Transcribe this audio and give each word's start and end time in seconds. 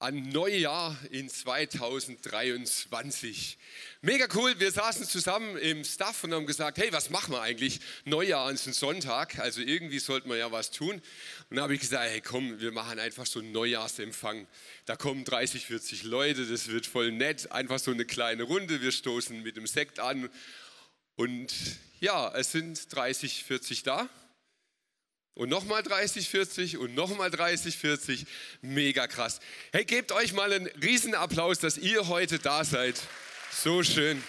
an 0.00 0.28
Neujahr 0.28 0.96
in 1.10 1.28
2023. 1.28 3.58
Mega 4.00 4.28
cool, 4.34 4.54
wir 4.60 4.70
saßen 4.70 5.06
zusammen 5.06 5.58
im 5.58 5.82
Staff 5.82 6.22
und 6.22 6.32
haben 6.32 6.46
gesagt, 6.46 6.78
hey, 6.78 6.92
was 6.92 7.10
machen 7.10 7.32
wir 7.32 7.40
eigentlich? 7.40 7.80
Neujahr 8.04 8.52
ist 8.52 8.68
ein 8.68 8.74
Sonntag, 8.74 9.40
also 9.40 9.60
irgendwie 9.60 9.98
sollten 9.98 10.30
wir 10.30 10.36
ja 10.36 10.52
was 10.52 10.70
tun. 10.70 11.02
Und 11.50 11.56
da 11.56 11.62
habe 11.62 11.74
ich 11.74 11.80
gesagt, 11.80 12.08
hey, 12.08 12.20
komm, 12.20 12.60
wir 12.60 12.70
machen 12.70 13.00
einfach 13.00 13.26
so 13.26 13.40
einen 13.40 13.50
Neujahrsempfang. 13.50 14.46
Da 14.84 14.94
kommen 14.94 15.24
30, 15.24 15.66
40 15.66 16.04
Leute, 16.04 16.46
das 16.46 16.68
wird 16.68 16.86
voll 16.86 17.10
nett, 17.10 17.50
einfach 17.50 17.80
so 17.80 17.90
eine 17.90 18.04
kleine 18.04 18.44
Runde, 18.44 18.80
wir 18.80 18.92
stoßen 18.92 19.42
mit 19.42 19.56
dem 19.56 19.66
Sekt 19.66 19.98
an. 19.98 20.30
Und 21.16 21.52
ja, 21.98 22.32
es 22.36 22.52
sind 22.52 22.94
30, 22.94 23.42
40 23.42 23.82
da. 23.82 24.08
Und 25.38 25.50
nochmal 25.50 25.84
30, 25.84 26.28
40 26.28 26.78
und 26.78 26.96
nochmal 26.96 27.30
30, 27.30 27.76
40. 27.76 28.26
Mega 28.60 29.06
krass. 29.06 29.38
Hey, 29.70 29.84
gebt 29.84 30.10
euch 30.10 30.32
mal 30.32 30.52
einen 30.52 30.66
Riesenapplaus, 30.82 31.60
dass 31.60 31.78
ihr 31.78 32.08
heute 32.08 32.40
da 32.40 32.64
seid. 32.64 33.00
So 33.52 33.84
schön. 33.84 34.20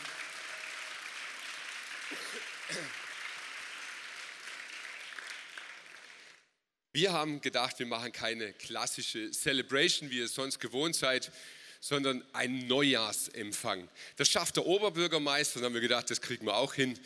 Wir 6.91 7.11
haben 7.11 7.41
gedacht, 7.41 7.79
wir 7.79 7.87
machen 7.87 8.11
keine 8.11 8.53
klassische 8.53 9.31
Celebration, 9.31 10.11
wie 10.11 10.19
ihr 10.19 10.25
es 10.25 10.35
sonst 10.35 10.59
gewohnt 10.59 10.95
seid, 10.95 11.31
sondern 11.79 12.23
einen 12.33 12.67
Neujahrsempfang. 12.67 13.89
Das 14.17 14.29
schafft 14.29 14.57
der 14.57 14.67
Oberbürgermeister, 14.67 15.59
dann 15.59 15.69
haben 15.69 15.73
wir 15.73 15.81
gedacht, 15.81 16.11
das 16.11 16.21
kriegen 16.21 16.45
wir 16.45 16.55
auch 16.55 16.75
hin. 16.75 16.99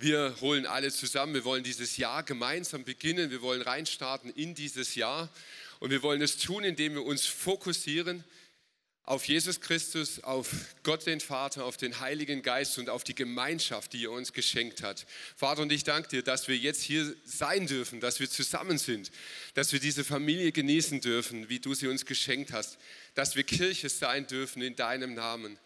Wir 0.00 0.36
holen 0.40 0.64
alle 0.64 0.92
zusammen, 0.92 1.34
wir 1.34 1.44
wollen 1.44 1.64
dieses 1.64 1.96
Jahr 1.96 2.22
gemeinsam 2.22 2.84
beginnen, 2.84 3.32
wir 3.32 3.42
wollen 3.42 3.62
reinstarten 3.62 4.30
in 4.30 4.54
dieses 4.54 4.94
Jahr 4.94 5.28
und 5.80 5.90
wir 5.90 6.04
wollen 6.04 6.22
es 6.22 6.36
tun, 6.36 6.62
indem 6.62 6.94
wir 6.94 7.04
uns 7.04 7.26
fokussieren 7.26 8.22
auf 9.02 9.24
Jesus 9.24 9.60
Christus, 9.60 10.22
auf 10.22 10.50
Gott 10.84 11.04
den 11.06 11.18
Vater, 11.18 11.64
auf 11.64 11.76
den 11.76 11.98
Heiligen 11.98 12.42
Geist 12.42 12.78
und 12.78 12.90
auf 12.90 13.02
die 13.02 13.16
Gemeinschaft, 13.16 13.92
die 13.92 14.04
er 14.04 14.12
uns 14.12 14.32
geschenkt 14.32 14.84
hat. 14.84 15.04
Vater, 15.34 15.62
und 15.62 15.72
ich 15.72 15.82
danke 15.82 16.08
dir, 16.08 16.22
dass 16.22 16.46
wir 16.46 16.56
jetzt 16.56 16.82
hier 16.82 17.12
sein 17.24 17.66
dürfen, 17.66 17.98
dass 17.98 18.20
wir 18.20 18.30
zusammen 18.30 18.78
sind, 18.78 19.10
dass 19.54 19.72
wir 19.72 19.80
diese 19.80 20.04
Familie 20.04 20.52
genießen 20.52 21.00
dürfen, 21.00 21.48
wie 21.48 21.58
du 21.58 21.74
sie 21.74 21.88
uns 21.88 22.06
geschenkt 22.06 22.52
hast, 22.52 22.78
dass 23.14 23.34
wir 23.34 23.42
Kirche 23.42 23.88
sein 23.88 24.28
dürfen 24.28 24.62
in 24.62 24.76
deinem 24.76 25.14
Namen. 25.14 25.58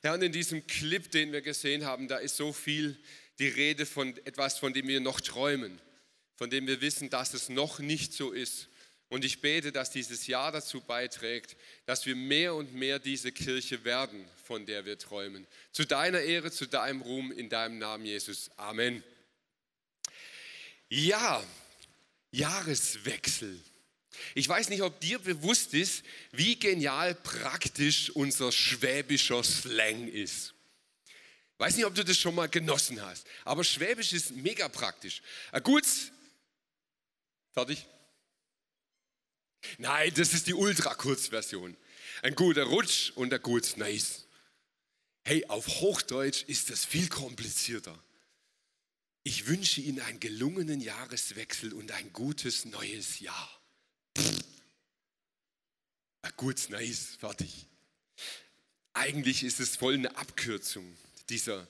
Herr, 0.00 0.14
und 0.14 0.22
in 0.22 0.32
diesem 0.32 0.66
Clip, 0.66 1.08
den 1.12 1.30
wir 1.30 1.42
gesehen 1.42 1.84
haben, 1.84 2.08
da 2.08 2.16
ist 2.16 2.36
so 2.36 2.52
viel 2.52 2.98
die 3.38 3.48
Rede 3.48 3.86
von 3.86 4.16
etwas, 4.24 4.58
von 4.58 4.72
dem 4.72 4.88
wir 4.88 5.00
noch 5.00 5.20
träumen, 5.20 5.80
von 6.36 6.50
dem 6.50 6.66
wir 6.66 6.80
wissen, 6.80 7.10
dass 7.10 7.34
es 7.34 7.48
noch 7.48 7.78
nicht 7.78 8.12
so 8.12 8.32
ist. 8.32 8.68
Und 9.08 9.24
ich 9.24 9.40
bete, 9.40 9.72
dass 9.72 9.90
dieses 9.90 10.26
Jahr 10.26 10.52
dazu 10.52 10.82
beiträgt, 10.82 11.56
dass 11.86 12.04
wir 12.04 12.14
mehr 12.14 12.54
und 12.54 12.74
mehr 12.74 12.98
diese 12.98 13.32
Kirche 13.32 13.84
werden, 13.84 14.28
von 14.44 14.66
der 14.66 14.84
wir 14.84 14.98
träumen. 14.98 15.46
Zu 15.72 15.86
deiner 15.86 16.20
Ehre, 16.20 16.50
zu 16.50 16.66
deinem 16.66 17.00
Ruhm, 17.00 17.32
in 17.32 17.48
deinem 17.48 17.78
Namen, 17.78 18.04
Jesus. 18.04 18.50
Amen. 18.56 19.02
Ja, 20.90 21.42
Jahreswechsel. 22.32 23.58
Ich 24.34 24.48
weiß 24.48 24.68
nicht, 24.68 24.82
ob 24.82 25.00
dir 25.00 25.18
bewusst 25.18 25.72
ist, 25.74 26.02
wie 26.32 26.58
genial 26.58 27.14
praktisch 27.14 28.10
unser 28.10 28.52
schwäbischer 28.52 29.42
Slang 29.42 30.08
ist. 30.08 30.54
Weiß 31.58 31.76
nicht, 31.76 31.84
ob 31.84 31.94
du 31.94 32.04
das 32.04 32.16
schon 32.16 32.36
mal 32.36 32.48
genossen 32.48 33.02
hast, 33.02 33.26
aber 33.44 33.64
Schwäbisch 33.64 34.12
ist 34.12 34.30
mega 34.30 34.68
praktisch. 34.68 35.22
Ein 35.50 35.62
gutes, 35.64 36.12
fertig? 37.52 37.84
Nein, 39.78 40.12
das 40.14 40.32
ist 40.34 40.46
die 40.46 40.54
Ultra-Kurzversion. 40.54 41.76
Ein 42.22 42.34
guter 42.36 42.62
Rutsch 42.62 43.10
und 43.16 43.34
ein 43.34 43.42
gutes 43.42 43.76
Nice. 43.76 44.26
Hey, 45.24 45.44
auf 45.46 45.66
Hochdeutsch 45.66 46.44
ist 46.44 46.70
das 46.70 46.84
viel 46.84 47.08
komplizierter. 47.08 47.98
Ich 49.24 49.46
wünsche 49.46 49.80
Ihnen 49.80 50.00
einen 50.00 50.20
gelungenen 50.20 50.80
Jahreswechsel 50.80 51.72
und 51.72 51.90
ein 51.90 52.12
gutes 52.12 52.64
neues 52.66 53.18
Jahr. 53.18 53.60
Pff. 54.16 54.44
Ein 56.22 56.32
gutes 56.36 56.68
Nice, 56.68 57.16
fertig. 57.18 57.66
Eigentlich 58.94 59.42
ist 59.42 59.60
es 59.60 59.76
voll 59.76 59.94
eine 59.94 60.16
Abkürzung, 60.16 60.96
dieser 61.30 61.66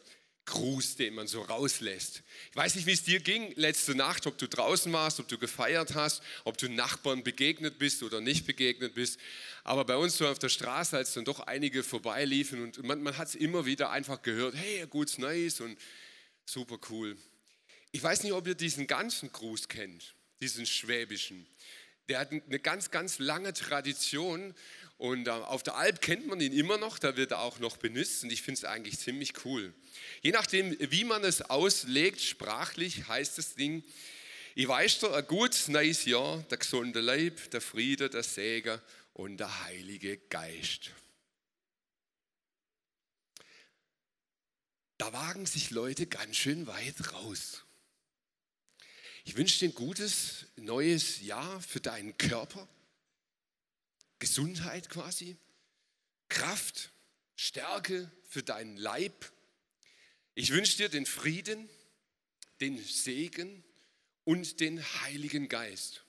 Gruß, 0.46 0.96
den 0.96 1.14
man 1.14 1.26
so 1.26 1.42
rauslässt. 1.42 2.22
Ich 2.50 2.56
weiß 2.56 2.74
nicht, 2.76 2.86
wie 2.86 2.92
es 2.92 3.04
dir 3.04 3.20
ging 3.20 3.52
letzte 3.56 3.94
Nacht, 3.94 4.26
ob 4.26 4.38
du 4.38 4.48
draußen 4.48 4.90
warst, 4.92 5.20
ob 5.20 5.28
du 5.28 5.36
gefeiert 5.36 5.94
hast, 5.94 6.22
ob 6.44 6.56
du 6.56 6.70
Nachbarn 6.70 7.22
begegnet 7.22 7.78
bist 7.78 8.02
oder 8.02 8.22
nicht 8.22 8.46
begegnet 8.46 8.94
bist. 8.94 9.20
Aber 9.62 9.84
bei 9.84 9.96
uns 9.96 10.16
so 10.16 10.26
auf 10.26 10.38
der 10.38 10.48
Straße, 10.48 10.96
als 10.96 11.12
dann 11.12 11.26
doch 11.26 11.40
einige 11.40 11.82
vorbeiliefen 11.82 12.62
und 12.62 12.82
man, 12.82 13.02
man 13.02 13.18
hat 13.18 13.28
es 13.28 13.34
immer 13.34 13.66
wieder 13.66 13.90
einfach 13.90 14.22
gehört, 14.22 14.54
hey, 14.54 14.86
gutes 14.86 15.18
Neues 15.18 15.60
und 15.60 15.76
Super 16.48 16.78
cool. 16.88 17.14
Ich 17.92 18.02
weiß 18.02 18.22
nicht, 18.22 18.32
ob 18.32 18.46
ihr 18.46 18.54
diesen 18.54 18.86
ganzen 18.86 19.30
Gruß 19.30 19.68
kennt, 19.68 20.14
diesen 20.40 20.64
schwäbischen. 20.64 21.46
Der 22.08 22.20
hat 22.20 22.32
eine 22.32 22.58
ganz, 22.58 22.90
ganz 22.90 23.18
lange 23.18 23.52
Tradition 23.52 24.54
und 24.98 25.28
äh, 25.28 25.30
auf 25.30 25.62
der 25.62 25.76
Alp 25.76 26.00
kennt 26.00 26.26
man 26.26 26.40
ihn 26.40 26.52
immer 26.52 26.76
noch, 26.76 26.98
da 26.98 27.16
wird 27.16 27.30
er 27.30 27.40
auch 27.40 27.60
noch 27.60 27.76
benutzt 27.76 28.24
und 28.24 28.32
ich 28.32 28.42
finde 28.42 28.58
es 28.58 28.64
eigentlich 28.64 28.98
ziemlich 28.98 29.44
cool. 29.44 29.72
Je 30.22 30.32
nachdem, 30.32 30.76
wie 30.90 31.04
man 31.04 31.24
es 31.24 31.40
auslegt, 31.42 32.20
sprachlich 32.20 33.06
heißt 33.06 33.38
das 33.38 33.54
Ding, 33.54 33.84
ich 34.56 34.66
weiß 34.66 34.98
dir, 34.98 35.14
ein 35.14 35.26
gutes 35.26 35.68
neues 35.68 36.04
Jahr, 36.04 36.42
der 36.50 36.58
gesunde 36.58 37.00
Leib, 37.00 37.50
der 37.52 37.60
Friede, 37.60 38.10
der 38.10 38.24
Segen 38.24 38.80
und 39.14 39.36
der 39.38 39.64
Heilige 39.64 40.16
Geist. 40.16 40.90
Da 44.98 45.12
wagen 45.12 45.46
sich 45.46 45.70
Leute 45.70 46.08
ganz 46.08 46.36
schön 46.36 46.66
weit 46.66 47.12
raus. 47.12 47.62
Ich 49.24 49.36
wünsche 49.36 49.60
dir 49.60 49.68
ein 49.68 49.74
gutes 49.74 50.46
neues 50.56 51.20
Jahr 51.20 51.60
für 51.60 51.80
deinen 51.80 52.18
Körper, 52.18 52.66
Gesundheit 54.18 54.88
quasi, 54.88 55.36
Kraft, 56.28 56.92
Stärke 57.36 58.10
für 58.28 58.42
deinen 58.42 58.76
Leib. 58.76 59.32
Ich 60.34 60.50
wünsche 60.50 60.76
dir 60.76 60.88
den 60.88 61.06
Frieden, 61.06 61.68
den 62.60 62.82
Segen 62.82 63.64
und 64.24 64.60
den 64.60 64.82
Heiligen 65.02 65.48
Geist. 65.48 66.04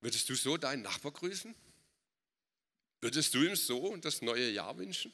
Würdest 0.00 0.28
du 0.28 0.34
so 0.34 0.56
deinen 0.56 0.82
Nachbar 0.82 1.12
grüßen? 1.12 1.54
Würdest 3.00 3.34
du 3.34 3.42
ihm 3.42 3.56
so 3.56 3.96
das 3.96 4.22
neue 4.22 4.50
Jahr 4.50 4.76
wünschen? 4.78 5.12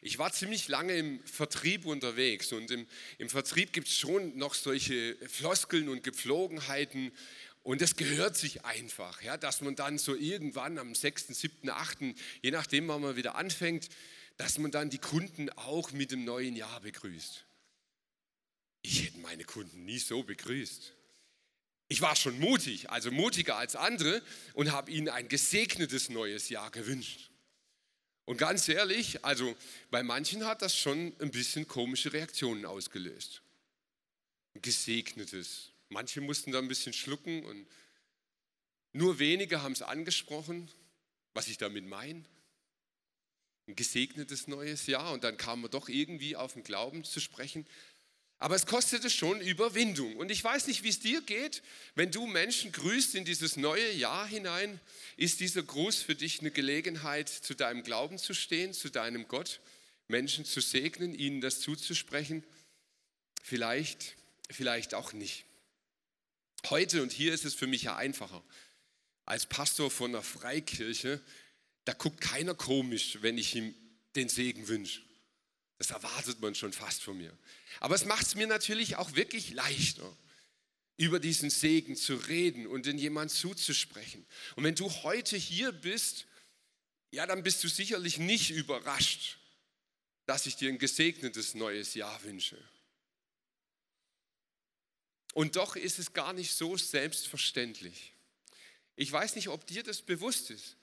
Ich 0.00 0.18
war 0.18 0.32
ziemlich 0.32 0.68
lange 0.68 0.96
im 0.96 1.24
Vertrieb 1.24 1.84
unterwegs 1.84 2.52
und 2.52 2.70
im, 2.70 2.86
im 3.18 3.28
Vertrieb 3.28 3.72
gibt 3.72 3.88
es 3.88 3.98
schon 3.98 4.36
noch 4.36 4.54
solche 4.54 5.16
Floskeln 5.28 5.88
und 5.88 6.04
Gepflogenheiten 6.04 7.12
und 7.68 7.82
das 7.82 7.96
gehört 7.96 8.34
sich 8.34 8.64
einfach, 8.64 9.20
ja, 9.20 9.36
dass 9.36 9.60
man 9.60 9.76
dann 9.76 9.98
so 9.98 10.14
irgendwann 10.14 10.78
am 10.78 10.94
6., 10.94 11.26
7., 11.26 11.68
8., 11.68 11.98
je 12.40 12.50
nachdem, 12.50 12.88
wann 12.88 13.02
man 13.02 13.14
wieder 13.14 13.34
anfängt, 13.34 13.90
dass 14.38 14.56
man 14.56 14.70
dann 14.70 14.88
die 14.88 14.96
Kunden 14.96 15.50
auch 15.50 15.92
mit 15.92 16.10
dem 16.10 16.24
neuen 16.24 16.56
Jahr 16.56 16.80
begrüßt. 16.80 17.44
Ich 18.80 19.04
hätte 19.04 19.18
meine 19.18 19.44
Kunden 19.44 19.84
nie 19.84 19.98
so 19.98 20.22
begrüßt. 20.22 20.94
Ich 21.88 22.00
war 22.00 22.16
schon 22.16 22.38
mutig, 22.38 22.88
also 22.88 23.10
mutiger 23.10 23.56
als 23.56 23.76
andere 23.76 24.22
und 24.54 24.72
habe 24.72 24.90
ihnen 24.90 25.10
ein 25.10 25.28
gesegnetes 25.28 26.08
neues 26.08 26.48
Jahr 26.48 26.70
gewünscht. 26.70 27.30
Und 28.24 28.38
ganz 28.38 28.66
ehrlich, 28.70 29.26
also 29.26 29.54
bei 29.90 30.02
manchen 30.02 30.46
hat 30.46 30.62
das 30.62 30.74
schon 30.74 31.14
ein 31.18 31.30
bisschen 31.32 31.68
komische 31.68 32.14
Reaktionen 32.14 32.64
ausgelöst. 32.64 33.42
Gesegnetes. 34.54 35.72
Manche 35.88 36.20
mussten 36.20 36.52
da 36.52 36.58
ein 36.58 36.68
bisschen 36.68 36.92
schlucken 36.92 37.44
und 37.44 37.66
nur 38.92 39.18
wenige 39.18 39.62
haben 39.62 39.72
es 39.72 39.82
angesprochen, 39.82 40.70
was 41.34 41.48
ich 41.48 41.58
damit 41.58 41.86
meine. 41.86 42.24
Ein 43.66 43.76
gesegnetes 43.76 44.48
neues 44.48 44.86
Jahr 44.86 45.12
und 45.12 45.24
dann 45.24 45.36
kam 45.36 45.60
man 45.60 45.70
doch 45.70 45.88
irgendwie 45.88 46.36
auf 46.36 46.54
den 46.54 46.64
Glauben 46.64 47.04
zu 47.04 47.20
sprechen. 47.20 47.66
Aber 48.40 48.54
es 48.54 48.66
kostete 48.66 49.10
schon 49.10 49.40
Überwindung. 49.40 50.16
Und 50.16 50.30
ich 50.30 50.42
weiß 50.42 50.68
nicht, 50.68 50.84
wie 50.84 50.88
es 50.88 51.00
dir 51.00 51.20
geht, 51.22 51.62
wenn 51.96 52.12
du 52.12 52.26
Menschen 52.26 52.70
grüßt 52.70 53.16
in 53.16 53.24
dieses 53.24 53.56
neue 53.56 53.92
Jahr 53.92 54.26
hinein. 54.28 54.80
Ist 55.16 55.40
dieser 55.40 55.62
Gruß 55.62 56.02
für 56.02 56.14
dich 56.14 56.40
eine 56.40 56.52
Gelegenheit, 56.52 57.28
zu 57.28 57.54
deinem 57.54 57.82
Glauben 57.82 58.16
zu 58.16 58.34
stehen, 58.34 58.72
zu 58.72 58.90
deinem 58.90 59.26
Gott, 59.26 59.60
Menschen 60.06 60.44
zu 60.44 60.60
segnen, 60.60 61.14
ihnen 61.14 61.40
das 61.40 61.60
zuzusprechen? 61.60 62.44
Vielleicht, 63.42 64.16
vielleicht 64.50 64.94
auch 64.94 65.12
nicht. 65.12 65.47
Heute 66.66 67.02
und 67.02 67.12
hier 67.12 67.32
ist 67.32 67.44
es 67.44 67.54
für 67.54 67.66
mich 67.66 67.84
ja 67.84 67.96
einfacher. 67.96 68.42
Als 69.24 69.46
Pastor 69.46 69.90
von 69.90 70.10
einer 70.10 70.22
Freikirche, 70.22 71.20
da 71.84 71.92
guckt 71.92 72.20
keiner 72.20 72.54
komisch, 72.54 73.18
wenn 73.20 73.38
ich 73.38 73.54
ihm 73.54 73.74
den 74.16 74.28
Segen 74.28 74.68
wünsche. 74.68 75.00
Das 75.78 75.90
erwartet 75.90 76.40
man 76.40 76.54
schon 76.54 76.72
fast 76.72 77.02
von 77.02 77.16
mir. 77.16 77.36
Aber 77.80 77.94
es 77.94 78.04
macht 78.04 78.26
es 78.26 78.34
mir 78.34 78.46
natürlich 78.46 78.96
auch 78.96 79.14
wirklich 79.14 79.50
leichter, 79.50 80.16
über 80.96 81.20
diesen 81.20 81.48
Segen 81.48 81.94
zu 81.94 82.16
reden 82.16 82.66
und 82.66 82.86
in 82.88 82.98
jemand 82.98 83.30
zuzusprechen. 83.30 84.26
Und 84.56 84.64
wenn 84.64 84.74
du 84.74 84.90
heute 84.90 85.36
hier 85.36 85.70
bist, 85.70 86.26
ja, 87.12 87.26
dann 87.26 87.44
bist 87.44 87.62
du 87.62 87.68
sicherlich 87.68 88.18
nicht 88.18 88.50
überrascht, 88.50 89.38
dass 90.26 90.46
ich 90.46 90.56
dir 90.56 90.68
ein 90.68 90.78
gesegnetes 90.78 91.54
neues 91.54 91.94
Jahr 91.94 92.22
wünsche. 92.24 92.58
Und 95.38 95.54
doch 95.54 95.76
ist 95.76 96.00
es 96.00 96.14
gar 96.14 96.32
nicht 96.32 96.52
so 96.52 96.76
selbstverständlich. 96.76 98.12
Ich 98.96 99.12
weiß 99.12 99.36
nicht, 99.36 99.46
ob 99.46 99.64
dir 99.68 99.84
das 99.84 100.02
bewusst 100.02 100.50
ist, 100.50 100.76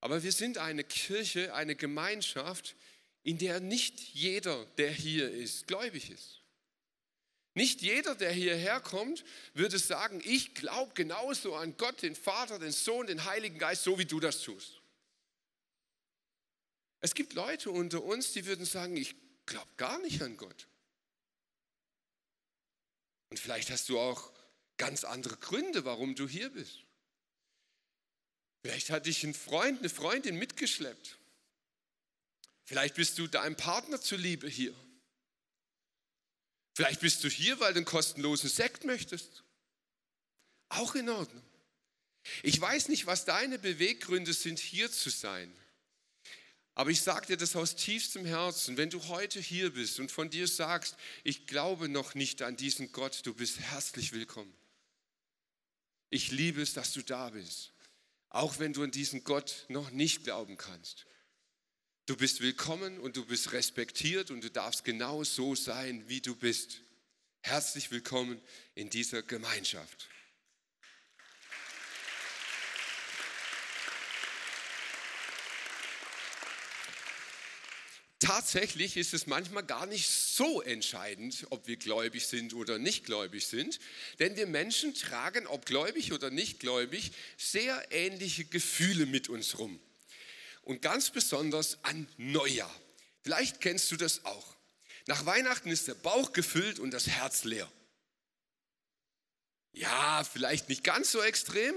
aber 0.00 0.22
wir 0.22 0.30
sind 0.30 0.56
eine 0.56 0.84
Kirche, 0.84 1.52
eine 1.52 1.74
Gemeinschaft, 1.74 2.76
in 3.24 3.38
der 3.38 3.58
nicht 3.58 3.98
jeder, 4.14 4.64
der 4.76 4.92
hier 4.92 5.28
ist, 5.28 5.66
gläubig 5.66 6.10
ist. 6.10 6.42
Nicht 7.54 7.82
jeder, 7.82 8.14
der 8.14 8.30
hierher 8.30 8.78
kommt, 8.78 9.24
würde 9.54 9.80
sagen, 9.80 10.22
ich 10.24 10.54
glaube 10.54 10.94
genauso 10.94 11.56
an 11.56 11.76
Gott, 11.76 12.00
den 12.02 12.14
Vater, 12.14 12.60
den 12.60 12.70
Sohn, 12.70 13.08
den 13.08 13.24
Heiligen 13.24 13.58
Geist, 13.58 13.82
so 13.82 13.98
wie 13.98 14.06
du 14.06 14.20
das 14.20 14.42
tust. 14.42 14.80
Es 17.00 17.16
gibt 17.16 17.32
Leute 17.32 17.72
unter 17.72 18.04
uns, 18.04 18.32
die 18.32 18.46
würden 18.46 18.64
sagen, 18.64 18.96
ich 18.96 19.16
glaube 19.44 19.72
gar 19.76 19.98
nicht 19.98 20.22
an 20.22 20.36
Gott. 20.36 20.68
Und 23.30 23.38
vielleicht 23.38 23.70
hast 23.70 23.88
du 23.88 23.98
auch 23.98 24.32
ganz 24.76 25.04
andere 25.04 25.36
Gründe, 25.36 25.84
warum 25.84 26.14
du 26.14 26.28
hier 26.28 26.50
bist. 26.50 26.84
Vielleicht 28.62 28.90
hat 28.90 29.06
dich 29.06 29.22
ein 29.24 29.34
Freund, 29.34 29.78
eine 29.78 29.88
Freundin 29.88 30.36
mitgeschleppt. 30.36 31.18
Vielleicht 32.64 32.96
bist 32.96 33.18
du 33.18 33.26
deinem 33.26 33.56
Partner 33.56 34.00
zuliebe 34.00 34.48
hier. 34.48 34.74
Vielleicht 36.74 37.00
bist 37.00 37.24
du 37.24 37.28
hier, 37.28 37.58
weil 37.60 37.72
du 37.72 37.78
einen 37.78 37.86
kostenlosen 37.86 38.48
Sekt 38.48 38.84
möchtest. 38.84 39.42
Auch 40.68 40.94
in 40.94 41.08
Ordnung. 41.08 41.42
Ich 42.42 42.60
weiß 42.60 42.88
nicht, 42.88 43.06
was 43.06 43.24
deine 43.24 43.58
Beweggründe 43.58 44.32
sind, 44.32 44.58
hier 44.58 44.92
zu 44.92 45.10
sein. 45.10 45.52
Aber 46.78 46.90
ich 46.90 47.02
sage 47.02 47.26
dir 47.26 47.36
das 47.36 47.56
aus 47.56 47.74
tiefstem 47.74 48.24
Herzen, 48.24 48.76
wenn 48.76 48.88
du 48.88 49.08
heute 49.08 49.40
hier 49.40 49.72
bist 49.72 49.98
und 49.98 50.12
von 50.12 50.30
dir 50.30 50.46
sagst, 50.46 50.94
ich 51.24 51.48
glaube 51.48 51.88
noch 51.88 52.14
nicht 52.14 52.40
an 52.40 52.54
diesen 52.54 52.92
Gott, 52.92 53.22
du 53.24 53.34
bist 53.34 53.58
herzlich 53.58 54.12
willkommen. 54.12 54.54
Ich 56.08 56.30
liebe 56.30 56.62
es, 56.62 56.74
dass 56.74 56.92
du 56.92 57.02
da 57.02 57.30
bist, 57.30 57.72
auch 58.28 58.60
wenn 58.60 58.74
du 58.74 58.84
an 58.84 58.92
diesen 58.92 59.24
Gott 59.24 59.66
noch 59.66 59.90
nicht 59.90 60.22
glauben 60.22 60.56
kannst. 60.56 61.06
Du 62.06 62.16
bist 62.16 62.42
willkommen 62.42 63.00
und 63.00 63.16
du 63.16 63.26
bist 63.26 63.50
respektiert 63.50 64.30
und 64.30 64.44
du 64.44 64.48
darfst 64.48 64.84
genau 64.84 65.24
so 65.24 65.56
sein, 65.56 66.08
wie 66.08 66.20
du 66.20 66.36
bist. 66.36 66.82
Herzlich 67.40 67.90
willkommen 67.90 68.40
in 68.76 68.88
dieser 68.88 69.24
Gemeinschaft. 69.24 70.08
Tatsächlich 78.20 78.96
ist 78.96 79.14
es 79.14 79.28
manchmal 79.28 79.62
gar 79.62 79.86
nicht 79.86 80.08
so 80.08 80.60
entscheidend, 80.60 81.46
ob 81.50 81.68
wir 81.68 81.76
gläubig 81.76 82.26
sind 82.26 82.52
oder 82.52 82.78
nicht 82.78 83.04
gläubig 83.04 83.46
sind, 83.46 83.78
denn 84.18 84.36
wir 84.36 84.48
Menschen 84.48 84.92
tragen, 84.94 85.46
ob 85.46 85.66
gläubig 85.66 86.12
oder 86.12 86.30
nicht 86.30 86.58
gläubig, 86.58 87.12
sehr 87.36 87.92
ähnliche 87.92 88.44
Gefühle 88.44 89.06
mit 89.06 89.28
uns 89.28 89.58
rum 89.58 89.78
und 90.62 90.82
ganz 90.82 91.10
besonders 91.10 91.78
an 91.84 92.08
Neujahr. 92.16 92.74
Vielleicht 93.22 93.60
kennst 93.60 93.90
du 93.92 93.96
das 93.96 94.24
auch. 94.24 94.56
Nach 95.06 95.24
Weihnachten 95.24 95.70
ist 95.70 95.86
der 95.86 95.94
Bauch 95.94 96.32
gefüllt 96.32 96.80
und 96.80 96.90
das 96.90 97.06
Herz 97.06 97.44
leer. 97.44 97.70
Ja, 99.72 100.24
vielleicht 100.24 100.68
nicht 100.68 100.82
ganz 100.82 101.12
so 101.12 101.22
extrem 101.22 101.74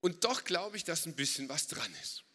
und 0.00 0.22
doch 0.22 0.44
glaube 0.44 0.76
ich, 0.76 0.84
dass 0.84 1.06
ein 1.06 1.16
bisschen 1.16 1.48
was 1.48 1.66
dran 1.66 1.92
ist. 2.02 2.25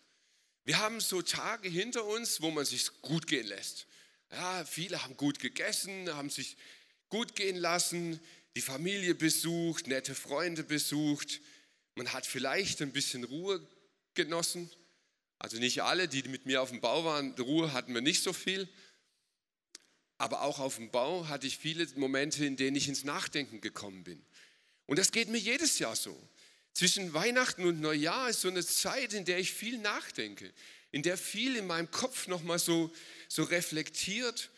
Wir 0.64 0.80
haben 0.80 1.00
so 1.00 1.22
Tage 1.22 1.70
hinter 1.70 2.06
uns, 2.06 2.42
wo 2.42 2.52
man 2.52 2.66
sich 2.66 2.90
gut 3.02 3.28
gehen 3.28 3.48
lässt. 3.48 3.88
Ja, 4.32 4.64
viele 4.64 5.04
haben 5.04 5.18
gut 5.18 5.40
gegessen, 5.40 6.14
haben 6.14 6.30
sich 6.30 6.56
gut 7.10 7.36
gehen 7.36 7.58
lassen, 7.58 8.20
die 8.56 8.62
Familie 8.62 9.16
besucht, 9.16 9.88
nette 9.88 10.16
Freunde 10.16 10.64
besucht. 10.64 11.42
Man 11.96 12.14
hat 12.14 12.26
vielleicht 12.26 12.82
ein 12.82 12.92
bisschen 12.92 13.24
Ruhe 13.24 13.66
genossen. 14.14 14.70
Also 15.40 15.58
nicht 15.58 15.82
alle, 15.82 16.08
die 16.08 16.24
mit 16.24 16.46
mir 16.46 16.62
auf 16.62 16.70
dem 16.70 16.82
Bau 16.82 17.04
waren, 17.04 17.32
Ruhe 17.40 17.74
hatten 17.74 17.94
wir 17.94 18.02
nicht 18.02 18.22
so 18.22 18.32
viel. 18.32 18.70
Aber 20.18 20.44
auch 20.44 20.60
auf 20.60 20.76
dem 20.76 20.92
Bau 20.92 21.28
hatte 21.28 21.48
ich 21.48 21.58
viele 21.58 21.88
Momente, 21.96 22.46
in 22.46 22.56
denen 22.56 22.76
ich 22.76 22.88
ins 22.88 23.04
Nachdenken 23.04 23.60
gekommen 23.60 24.04
bin. 24.04 24.24
Und 24.86 25.00
das 25.00 25.12
geht 25.12 25.30
mir 25.30 25.40
jedes 25.40 25.80
Jahr 25.80 25.96
so. 25.96 26.16
Zwischen 26.74 27.14
Weihnachten 27.14 27.66
und 27.66 27.82
Neujahr 27.82 28.30
ist 28.30 28.42
so 28.42 28.48
eine 28.48 28.66
Zeit, 28.66 29.14
in 29.14 29.26
der 29.26 29.40
ich 29.40 29.54
viel 29.54 29.78
nachdenke, 29.78 30.52
in 30.92 31.04
der 31.04 31.18
viel 31.18 31.56
in 31.56 31.68
meinem 31.68 31.92
Kopf 31.92 32.28
nochmal 32.28 32.60
so, 32.60 32.92
so 33.28 33.44
reflektiert 33.44 34.50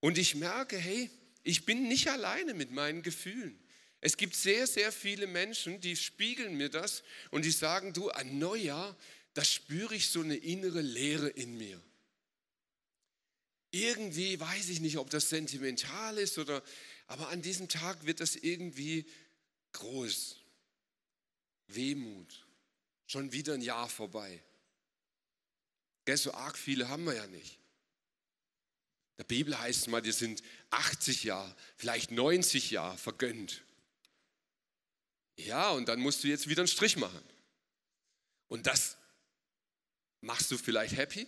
Und 0.00 0.18
ich 0.18 0.34
merke, 0.34 0.76
hey, 0.76 1.10
ich 1.42 1.66
bin 1.66 1.88
nicht 1.88 2.08
alleine 2.08 2.54
mit 2.54 2.70
meinen 2.70 3.02
Gefühlen. 3.02 3.58
Es 4.00 4.16
gibt 4.16 4.34
sehr, 4.34 4.66
sehr 4.66 4.92
viele 4.92 5.26
Menschen, 5.26 5.80
die 5.80 5.94
spiegeln 5.94 6.56
mir 6.56 6.70
das 6.70 7.02
und 7.30 7.44
die 7.44 7.50
sagen, 7.50 7.92
du, 7.92 8.08
an 8.08 8.38
Neujahr, 8.38 8.96
da 9.34 9.44
spüre 9.44 9.94
ich 9.94 10.08
so 10.08 10.22
eine 10.22 10.36
innere 10.36 10.80
Leere 10.80 11.28
in 11.28 11.56
mir. 11.58 11.80
Irgendwie 13.72 14.40
weiß 14.40 14.70
ich 14.70 14.80
nicht, 14.80 14.96
ob 14.96 15.10
das 15.10 15.28
sentimental 15.28 16.18
ist 16.18 16.38
oder, 16.38 16.62
aber 17.06 17.28
an 17.28 17.42
diesem 17.42 17.68
Tag 17.68 18.06
wird 18.06 18.20
das 18.20 18.36
irgendwie 18.36 19.04
groß. 19.72 20.39
Wehmut. 21.74 22.46
Schon 23.06 23.32
wieder 23.32 23.54
ein 23.54 23.62
Jahr 23.62 23.88
vorbei. 23.88 24.42
So 26.12 26.34
arg 26.34 26.58
viele 26.58 26.88
haben 26.88 27.04
wir 27.04 27.14
ja 27.14 27.26
nicht. 27.28 27.60
Der 29.18 29.24
Bibel 29.24 29.56
heißt 29.56 29.82
es 29.82 29.86
mal, 29.86 30.00
die 30.00 30.12
sind 30.12 30.42
80 30.70 31.24
Jahre, 31.24 31.54
vielleicht 31.76 32.10
90 32.10 32.70
Jahre 32.70 32.96
vergönnt. 32.96 33.62
Ja, 35.36 35.70
und 35.70 35.88
dann 35.88 36.00
musst 36.00 36.24
du 36.24 36.28
jetzt 36.28 36.48
wieder 36.48 36.62
einen 36.62 36.68
Strich 36.68 36.96
machen. 36.96 37.22
Und 38.48 38.66
das 38.66 38.96
machst 40.20 40.50
du 40.50 40.58
vielleicht 40.58 40.96
happy, 40.96 41.26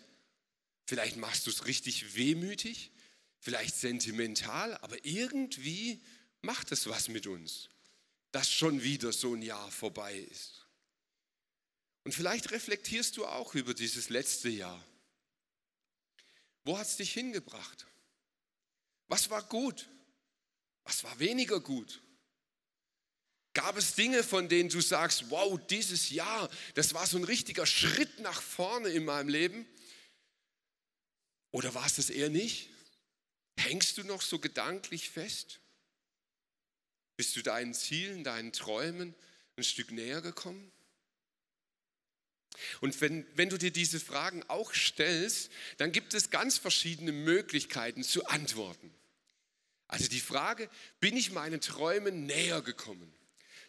vielleicht 0.86 1.16
machst 1.16 1.46
du 1.46 1.50
es 1.50 1.66
richtig 1.66 2.16
wehmütig, 2.16 2.90
vielleicht 3.38 3.74
sentimental, 3.76 4.76
aber 4.78 5.04
irgendwie 5.04 6.02
macht 6.40 6.72
es 6.72 6.88
was 6.88 7.08
mit 7.08 7.26
uns, 7.26 7.68
dass 8.32 8.50
schon 8.50 8.82
wieder 8.82 9.12
so 9.12 9.34
ein 9.34 9.42
Jahr 9.42 9.70
vorbei 9.70 10.18
ist. 10.18 10.66
Und 12.04 12.12
vielleicht 12.12 12.50
reflektierst 12.50 13.16
du 13.16 13.26
auch 13.26 13.54
über 13.54 13.74
dieses 13.74 14.08
letzte 14.08 14.48
Jahr. 14.48 14.84
Wo 16.64 16.78
hat 16.78 16.86
es 16.86 16.96
dich 16.96 17.12
hingebracht? 17.12 17.86
Was 19.08 19.30
war 19.30 19.42
gut? 19.42 19.88
Was 20.84 21.04
war 21.04 21.18
weniger 21.18 21.60
gut? 21.60 22.02
Gab 23.54 23.76
es 23.76 23.94
Dinge, 23.94 24.24
von 24.24 24.48
denen 24.48 24.70
du 24.70 24.80
sagst, 24.80 25.30
wow, 25.30 25.60
dieses 25.68 26.10
Jahr, 26.10 26.50
das 26.74 26.94
war 26.94 27.06
so 27.06 27.18
ein 27.18 27.24
richtiger 27.24 27.66
Schritt 27.66 28.20
nach 28.20 28.40
vorne 28.40 28.88
in 28.88 29.04
meinem 29.04 29.28
Leben? 29.28 29.66
Oder 31.50 31.74
war 31.74 31.84
es 31.84 31.96
das 31.96 32.08
eher 32.08 32.30
nicht? 32.30 32.70
Hängst 33.58 33.98
du 33.98 34.04
noch 34.04 34.22
so 34.22 34.38
gedanklich 34.38 35.10
fest? 35.10 35.60
Bist 37.22 37.36
du 37.36 37.42
deinen 37.42 37.72
Zielen, 37.72 38.24
deinen 38.24 38.52
Träumen 38.52 39.14
ein 39.56 39.62
Stück 39.62 39.92
näher 39.92 40.22
gekommen? 40.22 40.72
Und 42.80 43.00
wenn, 43.00 43.24
wenn 43.36 43.48
du 43.48 43.58
dir 43.58 43.70
diese 43.70 44.00
Fragen 44.00 44.42
auch 44.48 44.74
stellst, 44.74 45.48
dann 45.76 45.92
gibt 45.92 46.14
es 46.14 46.30
ganz 46.30 46.58
verschiedene 46.58 47.12
Möglichkeiten 47.12 48.02
zu 48.02 48.26
antworten. 48.26 48.92
Also 49.86 50.08
die 50.08 50.18
Frage, 50.18 50.68
bin 50.98 51.16
ich 51.16 51.30
meinen 51.30 51.60
Träumen 51.60 52.26
näher 52.26 52.60
gekommen? 52.60 53.14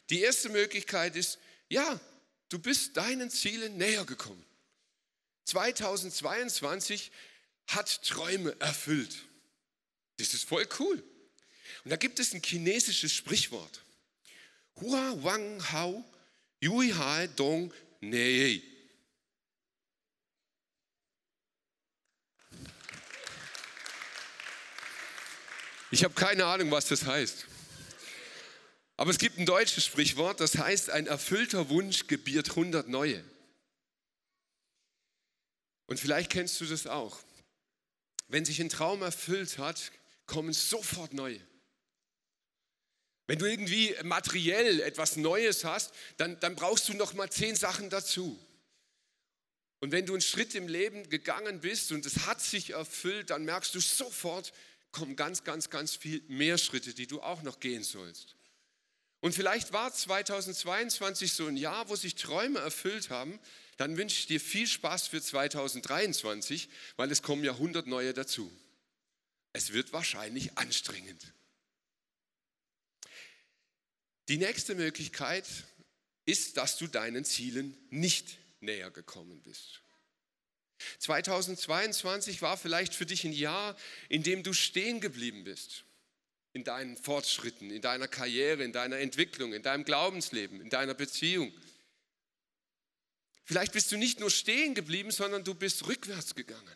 Die 0.09 0.21
erste 0.21 0.49
Möglichkeit 0.49 1.15
ist, 1.15 1.37
ja, 1.69 2.01
du 2.49 2.57
bist 2.57 2.97
deinen 2.97 3.29
Zielen 3.29 3.77
näher 3.77 4.05
gekommen. 4.05 4.43
2022 5.45 7.11
hat 7.67 8.01
Träume 8.01 8.59
erfüllt. 8.59 9.15
Das 10.17 10.33
ist 10.33 10.49
voll 10.49 10.67
cool. 10.79 11.03
Und 11.83 11.91
da 11.91 11.97
gibt 11.97 12.19
es 12.19 12.33
ein 12.33 12.41
chinesisches 12.41 13.13
Sprichwort. 13.13 13.83
Hua 14.79 15.15
Wang 15.23 15.71
Hao 15.71 16.03
Yui 16.61 16.91
Hai 16.91 17.27
Dong 17.27 17.73
Nei. 17.99 18.61
Ich 25.91 26.03
habe 26.03 26.13
keine 26.15 26.45
Ahnung, 26.45 26.71
was 26.71 26.87
das 26.87 27.05
heißt. 27.05 27.45
Aber 28.97 29.11
es 29.11 29.19
gibt 29.19 29.37
ein 29.37 29.45
deutsches 29.45 29.85
Sprichwort, 29.85 30.39
das 30.39 30.57
heißt, 30.57 30.89
ein 30.89 31.05
erfüllter 31.07 31.69
Wunsch 31.69 32.07
gebiert 32.07 32.49
100 32.49 32.87
neue. 32.87 33.23
Und 35.87 35.99
vielleicht 35.99 36.31
kennst 36.31 36.59
du 36.61 36.65
das 36.65 36.87
auch. 36.87 37.19
Wenn 38.27 38.45
sich 38.45 38.59
ein 38.59 38.69
Traum 38.69 39.01
erfüllt 39.01 39.57
hat, 39.57 39.91
kommen 40.25 40.53
sofort 40.53 41.13
neue. 41.13 41.39
Wenn 43.27 43.39
du 43.39 43.45
irgendwie 43.45 43.95
materiell 44.03 44.81
etwas 44.81 45.15
Neues 45.15 45.63
hast, 45.63 45.93
dann, 46.17 46.39
dann 46.41 46.55
brauchst 46.55 46.89
du 46.89 46.93
noch 46.93 47.13
mal 47.13 47.29
zehn 47.29 47.55
Sachen 47.55 47.89
dazu. 47.89 48.37
Und 49.79 49.91
wenn 49.91 50.05
du 50.05 50.13
einen 50.13 50.21
Schritt 50.21 50.55
im 50.55 50.67
Leben 50.67 51.09
gegangen 51.09 51.61
bist 51.61 51.91
und 51.91 52.05
es 52.05 52.25
hat 52.25 52.41
sich 52.41 52.71
erfüllt, 52.71 53.29
dann 53.29 53.43
merkst 53.43 53.75
du 53.75 53.79
sofort, 53.79 54.53
kommen 54.91 55.15
ganz, 55.15 55.43
ganz, 55.43 55.69
ganz 55.69 55.95
viel 55.95 56.21
mehr 56.27 56.57
Schritte, 56.57 56.93
die 56.93 57.07
du 57.07 57.21
auch 57.21 57.41
noch 57.43 57.59
gehen 57.59 57.83
sollst. 57.83 58.35
Und 59.19 59.33
vielleicht 59.33 59.71
war 59.71 59.93
2022 59.93 61.33
so 61.33 61.47
ein 61.47 61.57
Jahr, 61.57 61.89
wo 61.89 61.95
sich 61.95 62.15
Träume 62.15 62.59
erfüllt 62.59 63.09
haben. 63.09 63.39
Dann 63.77 63.97
wünsche 63.97 64.19
ich 64.19 64.27
dir 64.27 64.39
viel 64.39 64.67
Spaß 64.67 65.07
für 65.07 65.21
2023, 65.21 66.69
weil 66.97 67.11
es 67.11 67.21
kommen 67.21 67.43
ja 67.43 67.53
100 67.53 67.87
neue 67.87 68.13
dazu. 68.13 68.51
Es 69.53 69.71
wird 69.71 69.93
wahrscheinlich 69.93 70.57
anstrengend. 70.57 71.33
Die 74.29 74.37
nächste 74.37 74.75
Möglichkeit 74.75 75.45
ist, 76.25 76.57
dass 76.57 76.77
du 76.77 76.87
deinen 76.87 77.25
Zielen 77.25 77.77
nicht 77.89 78.37
näher 78.61 78.91
gekommen 78.91 79.41
bist. 79.41 79.81
2022 80.99 82.41
war 82.41 82.57
vielleicht 82.57 82.93
für 82.93 83.05
dich 83.05 83.23
ein 83.25 83.33
Jahr, 83.33 83.75
in 84.09 84.23
dem 84.23 84.43
du 84.43 84.53
stehen 84.53 85.01
geblieben 85.01 85.43
bist. 85.43 85.83
In 86.53 86.63
deinen 86.63 86.97
Fortschritten, 86.97 87.71
in 87.71 87.81
deiner 87.81 88.07
Karriere, 88.07 88.63
in 88.63 88.73
deiner 88.73 88.99
Entwicklung, 88.99 89.53
in 89.53 89.63
deinem 89.63 89.85
Glaubensleben, 89.85 90.61
in 90.61 90.69
deiner 90.69 90.93
Beziehung. 90.93 91.51
Vielleicht 93.43 93.73
bist 93.73 93.91
du 93.91 93.97
nicht 93.97 94.19
nur 94.19 94.29
stehen 94.29 94.75
geblieben, 94.75 95.11
sondern 95.11 95.43
du 95.43 95.53
bist 95.53 95.87
rückwärts 95.87 96.35
gegangen. 96.35 96.75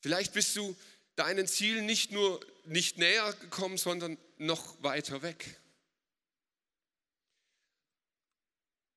Vielleicht 0.00 0.34
bist 0.34 0.56
du 0.56 0.76
deinen 1.16 1.46
Zielen 1.46 1.86
nicht 1.86 2.10
nur 2.10 2.44
nicht 2.64 2.98
näher 2.98 3.32
gekommen, 3.34 3.78
sondern 3.78 4.18
noch 4.38 4.82
weiter 4.82 5.22
weg. 5.22 5.56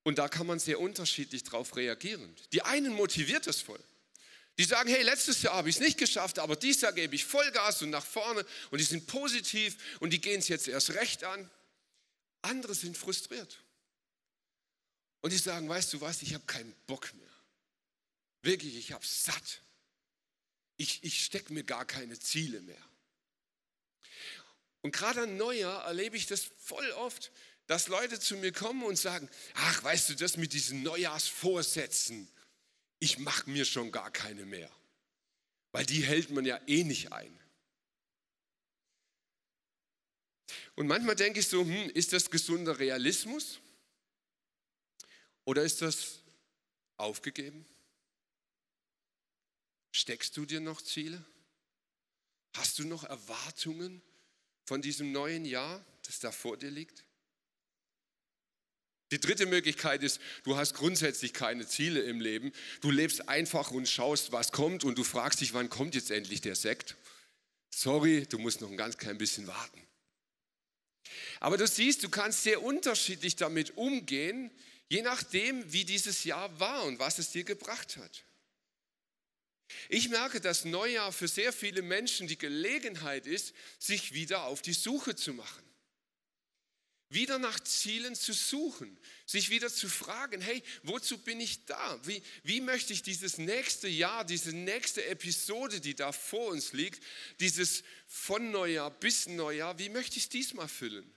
Und 0.05 0.19
da 0.19 0.29
kann 0.29 0.45
man 0.45 0.59
sehr 0.59 0.79
unterschiedlich 0.79 1.43
darauf 1.43 1.75
reagieren. 1.75 2.35
Die 2.53 2.61
einen 2.61 2.93
motiviert 2.93 3.47
es 3.47 3.61
voll. 3.61 3.83
Die 4.59 4.63
sagen, 4.63 4.87
hey, 4.87 5.01
letztes 5.01 5.41
Jahr 5.41 5.55
habe 5.55 5.67
ich 5.67 5.77
es 5.77 5.81
nicht 5.81 5.97
geschafft, 5.97 6.37
aber 6.37 6.55
dieses 6.55 6.83
Jahr 6.83 6.93
gebe 6.93 7.15
ich 7.15 7.25
Vollgas 7.25 7.81
und 7.81 7.89
nach 7.89 8.05
vorne 8.05 8.45
und 8.69 8.77
die 8.77 8.85
sind 8.85 9.07
positiv 9.07 9.75
und 9.99 10.11
die 10.11 10.21
gehen 10.21 10.39
es 10.39 10.47
jetzt 10.47 10.67
erst 10.67 10.91
recht 10.91 11.23
an. 11.23 11.49
Andere 12.43 12.75
sind 12.75 12.95
frustriert. 12.95 13.63
Und 15.21 15.33
die 15.33 15.39
sagen, 15.39 15.67
weißt 15.67 15.91
du 15.93 16.01
was, 16.01 16.21
ich 16.21 16.35
habe 16.35 16.45
keinen 16.45 16.75
Bock 16.85 17.11
mehr. 17.15 17.33
Wirklich, 18.43 18.75
ich 18.75 18.91
habe 18.91 19.05
satt. 19.05 19.61
Ich, 20.77 21.03
ich 21.03 21.25
stecke 21.25 21.51
mir 21.51 21.63
gar 21.63 21.83
keine 21.83 22.19
Ziele 22.19 22.61
mehr. 22.61 22.89
Und 24.81 24.91
gerade 24.91 25.23
an 25.23 25.35
Neujahr 25.35 25.83
erlebe 25.85 26.15
ich 26.15 26.27
das 26.27 26.51
voll 26.59 26.91
oft, 26.91 27.31
dass 27.67 27.87
Leute 27.87 28.19
zu 28.19 28.37
mir 28.37 28.51
kommen 28.51 28.83
und 28.83 28.97
sagen, 28.97 29.29
ach, 29.55 29.83
weißt 29.83 30.09
du, 30.09 30.15
das 30.15 30.37
mit 30.37 30.53
diesen 30.53 30.83
Neujahrsvorsätzen, 30.83 32.27
ich 32.99 33.17
mache 33.17 33.49
mir 33.49 33.65
schon 33.65 33.91
gar 33.91 34.11
keine 34.11 34.45
mehr, 34.45 34.71
weil 35.71 35.85
die 35.85 36.03
hält 36.03 36.29
man 36.29 36.45
ja 36.45 36.59
eh 36.67 36.83
nicht 36.83 37.11
ein. 37.11 37.39
Und 40.75 40.87
manchmal 40.87 41.15
denke 41.15 41.39
ich 41.39 41.47
so, 41.47 41.61
hm, 41.61 41.89
ist 41.91 42.13
das 42.13 42.29
gesunder 42.29 42.77
Realismus 42.77 43.59
oder 45.43 45.63
ist 45.63 45.81
das 45.81 46.19
aufgegeben? 46.97 47.65
Steckst 49.91 50.35
du 50.35 50.45
dir 50.45 50.59
noch 50.59 50.81
Ziele? 50.81 51.23
Hast 52.55 52.79
du 52.79 52.85
noch 52.85 53.03
Erwartungen 53.05 54.01
von 54.65 54.81
diesem 54.81 55.11
neuen 55.11 55.45
Jahr, 55.45 55.83
das 56.03 56.19
da 56.19 56.31
vor 56.31 56.57
dir 56.57 56.71
liegt? 56.71 57.05
Die 59.11 59.19
dritte 59.19 59.45
Möglichkeit 59.45 60.01
ist, 60.01 60.19
du 60.43 60.57
hast 60.57 60.73
grundsätzlich 60.73 61.33
keine 61.33 61.67
Ziele 61.67 62.01
im 62.01 62.19
Leben. 62.19 62.51
Du 62.81 62.89
lebst 62.89 63.29
einfach 63.29 63.71
und 63.71 63.87
schaust, 63.87 64.31
was 64.31 64.51
kommt 64.51 64.83
und 64.83 64.97
du 64.97 65.03
fragst 65.03 65.41
dich, 65.41 65.53
wann 65.53 65.69
kommt 65.69 65.93
jetzt 65.93 66.09
endlich 66.09 66.41
der 66.41 66.55
Sekt? 66.55 66.95
Sorry, 67.69 68.25
du 68.27 68.39
musst 68.39 68.61
noch 68.61 68.69
ein 68.69 68.77
ganz 68.77 68.97
klein 68.97 69.17
bisschen 69.17 69.47
warten. 69.47 69.85
Aber 71.39 71.57
du 71.57 71.67
siehst, 71.67 72.03
du 72.03 72.09
kannst 72.09 72.43
sehr 72.43 72.63
unterschiedlich 72.63 73.35
damit 73.35 73.77
umgehen, 73.77 74.49
je 74.89 75.01
nachdem, 75.01 75.71
wie 75.71 75.85
dieses 75.85 76.23
Jahr 76.23 76.59
war 76.59 76.83
und 76.85 76.97
was 76.99 77.19
es 77.19 77.31
dir 77.31 77.43
gebracht 77.43 77.97
hat. 77.97 78.23
Ich 79.89 80.09
merke, 80.09 80.41
dass 80.41 80.65
Neujahr 80.65 81.11
für 81.11 81.27
sehr 81.27 81.51
viele 81.51 81.81
Menschen 81.81 82.27
die 82.27 82.37
Gelegenheit 82.37 83.27
ist, 83.27 83.53
sich 83.77 84.13
wieder 84.13 84.45
auf 84.45 84.61
die 84.61 84.73
Suche 84.73 85.15
zu 85.15 85.33
machen. 85.33 85.63
Wieder 87.09 87.37
nach 87.39 87.59
Zielen 87.59 88.15
zu 88.15 88.33
suchen, 88.33 88.97
sich 89.25 89.49
wieder 89.49 89.69
zu 89.69 89.87
fragen, 89.87 90.41
hey, 90.41 90.63
wozu 90.83 91.17
bin 91.17 91.39
ich 91.39 91.65
da? 91.65 91.99
Wie, 92.05 92.21
wie 92.43 92.61
möchte 92.61 92.93
ich 92.93 93.03
dieses 93.03 93.37
nächste 93.37 93.87
Jahr, 93.87 94.25
diese 94.25 94.53
nächste 94.53 95.05
Episode, 95.05 95.79
die 95.79 95.95
da 95.95 96.11
vor 96.11 96.47
uns 96.47 96.73
liegt, 96.73 97.03
dieses 97.39 97.83
von 98.07 98.51
Neujahr 98.51 98.91
bis 98.91 99.27
Neujahr, 99.27 99.77
wie 99.77 99.89
möchte 99.89 100.17
ich 100.17 100.23
es 100.23 100.29
diesmal 100.29 100.67
füllen? 100.67 101.09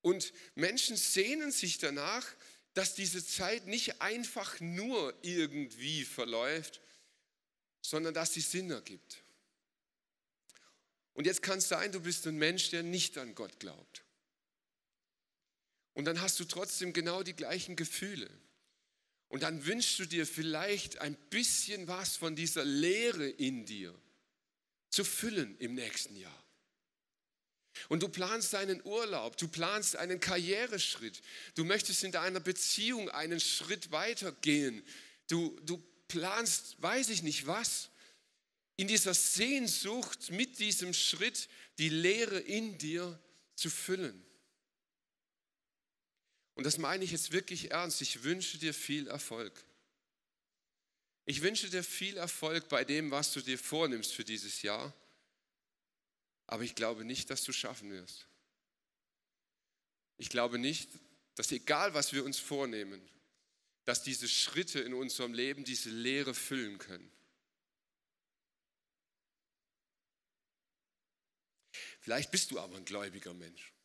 Und 0.00 0.32
Menschen 0.54 0.96
sehnen 0.96 1.50
sich 1.50 1.78
danach, 1.78 2.26
dass 2.74 2.94
diese 2.94 3.24
Zeit 3.26 3.66
nicht 3.66 4.00
einfach 4.00 4.60
nur 4.60 5.12
irgendwie 5.22 6.04
verläuft, 6.04 6.80
sondern 7.82 8.14
dass 8.14 8.34
sie 8.34 8.40
Sinn 8.40 8.70
ergibt. 8.70 9.18
Und 11.14 11.26
jetzt 11.26 11.42
kann 11.42 11.58
es 11.58 11.68
sein, 11.68 11.90
du 11.90 12.00
bist 12.00 12.26
ein 12.28 12.36
Mensch, 12.36 12.70
der 12.70 12.84
nicht 12.84 13.18
an 13.18 13.34
Gott 13.34 13.58
glaubt. 13.58 14.04
Und 15.98 16.04
dann 16.04 16.20
hast 16.20 16.38
du 16.38 16.44
trotzdem 16.44 16.92
genau 16.92 17.24
die 17.24 17.34
gleichen 17.34 17.74
Gefühle. 17.74 18.30
Und 19.26 19.42
dann 19.42 19.66
wünschst 19.66 19.98
du 19.98 20.04
dir 20.04 20.28
vielleicht 20.28 21.00
ein 21.00 21.16
bisschen 21.28 21.88
was 21.88 22.16
von 22.16 22.36
dieser 22.36 22.64
Leere 22.64 23.28
in 23.28 23.66
dir 23.66 23.92
zu 24.90 25.02
füllen 25.04 25.58
im 25.58 25.74
nächsten 25.74 26.14
Jahr. 26.14 26.44
Und 27.88 28.04
du 28.04 28.08
planst 28.08 28.52
deinen 28.52 28.80
Urlaub, 28.84 29.36
du 29.38 29.48
planst 29.48 29.96
einen 29.96 30.20
Karriereschritt, 30.20 31.20
du 31.56 31.64
möchtest 31.64 32.04
in 32.04 32.12
deiner 32.12 32.38
Beziehung 32.38 33.10
einen 33.10 33.40
Schritt 33.40 33.90
weitergehen, 33.90 34.84
du, 35.26 35.58
du 35.64 35.82
planst, 36.06 36.80
weiß 36.80 37.08
ich 37.08 37.24
nicht 37.24 37.48
was, 37.48 37.90
in 38.76 38.86
dieser 38.86 39.14
Sehnsucht 39.14 40.30
mit 40.30 40.60
diesem 40.60 40.94
Schritt 40.94 41.48
die 41.78 41.88
Leere 41.88 42.38
in 42.38 42.78
dir 42.78 43.20
zu 43.56 43.68
füllen. 43.68 44.27
Und 46.58 46.64
das 46.64 46.76
meine 46.76 47.04
ich 47.04 47.12
jetzt 47.12 47.30
wirklich 47.30 47.70
ernst. 47.70 48.02
Ich 48.02 48.24
wünsche 48.24 48.58
dir 48.58 48.74
viel 48.74 49.06
Erfolg. 49.06 49.64
Ich 51.24 51.40
wünsche 51.40 51.70
dir 51.70 51.84
viel 51.84 52.16
Erfolg 52.16 52.68
bei 52.68 52.82
dem, 52.82 53.12
was 53.12 53.32
du 53.32 53.40
dir 53.40 53.56
vornimmst 53.56 54.12
für 54.12 54.24
dieses 54.24 54.62
Jahr. 54.62 54.92
Aber 56.48 56.64
ich 56.64 56.74
glaube 56.74 57.04
nicht, 57.04 57.30
dass 57.30 57.44
du 57.44 57.52
schaffen 57.52 57.92
wirst. 57.92 58.26
Ich 60.16 60.30
glaube 60.30 60.58
nicht, 60.58 60.90
dass 61.36 61.52
egal 61.52 61.94
was 61.94 62.12
wir 62.12 62.24
uns 62.24 62.40
vornehmen, 62.40 63.08
dass 63.84 64.02
diese 64.02 64.28
Schritte 64.28 64.80
in 64.80 64.94
unserem 64.94 65.34
Leben 65.34 65.62
diese 65.62 65.90
Leere 65.90 66.34
füllen 66.34 66.78
können. 66.78 67.08
Vielleicht 72.00 72.32
bist 72.32 72.50
du 72.50 72.58
aber 72.58 72.76
ein 72.78 72.84
gläubiger 72.84 73.32
Mensch. 73.32 73.77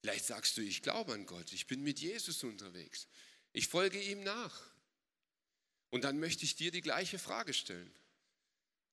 Vielleicht 0.00 0.24
sagst 0.24 0.56
du, 0.56 0.62
ich 0.62 0.82
glaube 0.82 1.12
an 1.12 1.26
Gott, 1.26 1.52
ich 1.52 1.66
bin 1.66 1.82
mit 1.82 2.00
Jesus 2.00 2.42
unterwegs, 2.42 3.06
ich 3.52 3.68
folge 3.68 4.00
ihm 4.00 4.22
nach. 4.22 4.70
Und 5.90 6.04
dann 6.04 6.18
möchte 6.18 6.44
ich 6.44 6.54
dir 6.54 6.70
die 6.70 6.80
gleiche 6.80 7.18
Frage 7.18 7.52
stellen. 7.52 7.92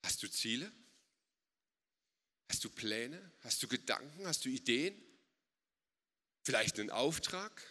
Hast 0.03 0.23
du 0.23 0.27
Ziele? 0.27 0.71
Hast 2.49 2.63
du 2.63 2.69
Pläne? 2.69 3.31
Hast 3.41 3.61
du 3.61 3.67
Gedanken? 3.67 4.25
Hast 4.25 4.45
du 4.45 4.49
Ideen? 4.49 4.99
Vielleicht 6.43 6.79
einen 6.79 6.89
Auftrag? 6.89 7.61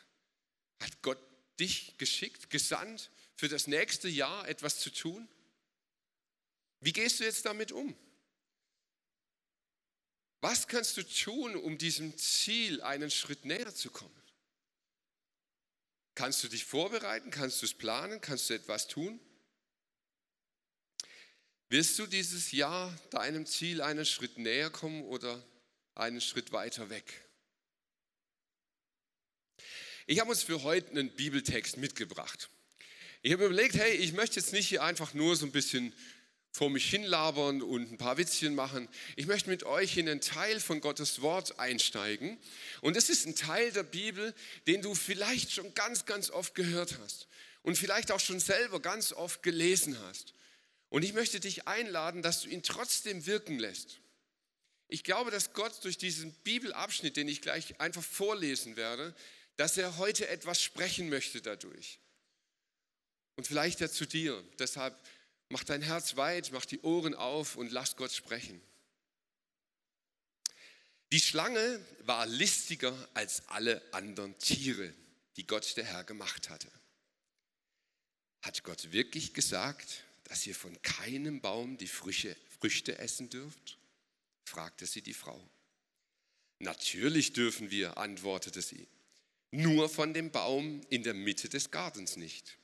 Hat 0.81 1.03
Gott 1.03 1.19
dich 1.59 1.97
geschickt, 1.99 2.51
gesandt, 2.51 3.11
für 3.35 3.49
das 3.49 3.67
nächste 3.67 4.09
Jahr 4.09 4.47
etwas 4.49 4.79
zu 4.79 4.91
tun? 4.91 5.29
Wie 6.81 6.93
gehst 6.93 7.21
du 7.21 7.25
jetzt 7.25 7.45
damit 7.47 7.73
um? 7.73 7.97
Was 10.49 10.69
kannst 10.69 10.97
du 10.97 11.03
tun, 11.03 11.57
um 11.57 11.77
diesem 11.77 12.17
Ziel 12.17 12.81
einen 12.81 13.11
Schritt 13.11 13.45
näher 13.45 13.75
zu 13.75 13.91
kommen? 13.91 14.23
Kannst 16.15 16.45
du 16.45 16.49
dich 16.49 16.65
vorbereiten? 16.65 17.33
Kannst 17.33 17.63
du 17.63 17.67
es 17.67 17.75
planen? 17.75 18.21
Kannst 18.21 18.49
du 18.49 18.55
etwas 18.55 18.87
tun? 18.87 19.19
Wirst 21.69 21.99
du 21.99 22.07
dieses 22.07 22.53
Jahr 22.53 22.97
deinem 23.11 23.45
Ziel 23.45 23.83
einen 23.83 24.07
Schritt 24.07 24.39
näher 24.39 24.71
kommen 24.71 25.03
oder 25.03 25.45
einen 25.97 26.21
Schritt 26.21 26.53
weiter 26.53 26.91
weg? 26.91 27.27
Ich 30.07 30.21
habe 30.21 30.31
uns 30.31 30.45
für 30.45 30.63
heute 30.63 30.91
einen 30.91 31.11
Bibeltext 31.11 31.77
mitgebracht. 31.77 32.51
Ich 33.23 33.33
habe 33.33 33.47
überlegt, 33.47 33.75
hey, 33.75 33.97
ich 33.97 34.13
möchte 34.13 34.39
jetzt 34.39 34.53
nicht 34.53 34.69
hier 34.69 34.85
einfach 34.85 35.13
nur 35.13 35.35
so 35.35 35.45
ein 35.45 35.51
bisschen 35.51 35.93
vor 36.57 36.71
mich 36.71 36.89
hinlabern 36.89 37.61
und 37.61 37.93
ein 37.93 37.99
paar 37.99 38.17
Witzchen 38.17 38.55
machen. 38.55 38.89
Ich 39.15 39.27
möchte 39.27 39.51
mit 39.51 39.65
euch 39.65 39.99
in 39.99 40.09
einen 40.09 40.23
Teil 40.23 40.59
von 40.59 40.81
Gottes 40.81 41.21
Wort 41.21 41.59
einsteigen. 41.59 42.39
Und 42.81 42.97
es 42.97 43.11
ist 43.11 43.27
ein 43.27 43.35
Teil 43.35 43.73
der 43.73 43.83
Bibel, 43.83 44.35
den 44.67 44.81
du 44.81 44.95
vielleicht 44.95 45.53
schon 45.53 45.75
ganz, 45.75 46.07
ganz 46.07 46.31
oft 46.31 46.55
gehört 46.55 46.99
hast 47.01 47.29
und 47.61 47.77
vielleicht 47.77 48.11
auch 48.11 48.21
schon 48.21 48.41
selber 48.41 48.81
ganz 48.81 49.13
oft 49.13 49.43
gelesen 49.43 49.99
hast. 50.07 50.33
Und 50.89 51.05
ich 51.05 51.13
möchte 51.13 51.41
dich 51.41 51.69
einladen, 51.69 52.23
dass 52.23 52.41
du 52.41 52.49
ihn 52.49 52.63
trotzdem 52.63 53.27
wirken 53.27 53.59
lässt. 53.59 54.01
Ich 54.89 55.05
glaube, 55.05 55.31
dass 55.31 55.53
Gott 55.53 55.85
durch 55.85 55.99
diesen 55.99 56.33
Bibelabschnitt, 56.43 57.19
den 57.19 57.29
ich 57.29 57.43
gleich 57.43 57.79
einfach 57.81 58.03
vorlesen 58.03 58.77
werde, 58.77 59.15
dass 59.57 59.77
er 59.77 59.99
heute 59.99 60.27
etwas 60.29 60.63
sprechen 60.63 61.11
möchte 61.11 61.43
dadurch. 61.43 61.99
Und 63.35 63.47
vielleicht 63.47 63.81
ja 63.81 63.91
zu 63.91 64.07
dir. 64.07 64.43
Deshalb 64.59 64.99
Mach 65.49 65.65
dein 65.65 65.83
Herz 65.83 66.17
weit, 66.17 66.51
mach 66.53 66.65
die 66.65 66.81
Ohren 66.81 67.15
auf 67.15 67.57
und 67.57 67.71
lass 67.71 67.97
Gott 67.97 68.13
sprechen. 68.13 68.61
Die 71.13 71.21
Schlange 71.21 71.81
war 72.01 72.27
listiger 72.27 72.95
als 73.15 73.47
alle 73.49 73.81
anderen 73.93 74.37
Tiere, 74.39 74.93
die 75.37 75.47
Gott 75.47 75.77
der 75.77 75.85
Herr 75.85 76.03
gemacht 76.03 76.51
hatte. 76.51 76.71
Hat 78.43 78.65
Gott 78.65 78.93
wirklich 78.93 79.35
gesagt, 79.35 80.05
dass 80.25 80.47
ihr 80.47 80.55
von 80.55 80.81
keinem 80.83 81.41
Baum 81.41 81.79
die 81.79 81.87
Früchte, 81.87 82.37
Früchte 82.59 82.99
essen 82.99 83.31
dürft? 83.31 83.79
fragte 84.45 84.87
sie 84.87 85.03
die 85.03 85.15
Frau. 85.15 85.41
Natürlich 86.59 87.33
dürfen 87.33 87.71
wir, 87.71 87.99
antwortete 87.99 88.63
sie, 88.63 88.89
nur 89.51 89.89
von 89.89 90.15
dem 90.15 90.31
Baum 90.31 90.81
in 90.91 91.03
der 91.03 91.15
Mitte 91.15 91.49
des 91.49 91.71
Gartens 91.71 92.17
nicht. 92.17 92.59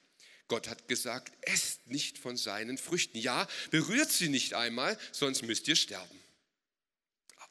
Gott 0.52 0.68
hat 0.68 0.86
gesagt, 0.86 1.32
esst 1.40 1.86
nicht 1.86 2.18
von 2.18 2.36
seinen 2.36 2.76
Früchten. 2.76 3.16
Ja, 3.16 3.48
berührt 3.70 4.12
sie 4.12 4.28
nicht 4.28 4.52
einmal, 4.52 4.98
sonst 5.10 5.40
müsst 5.44 5.66
ihr 5.66 5.76
sterben. 5.76 6.20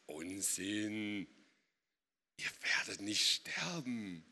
Unsinn. 0.06 1.26
Ihr 2.38 2.52
werdet 2.62 3.02
nicht 3.02 3.28
sterben, 3.28 4.24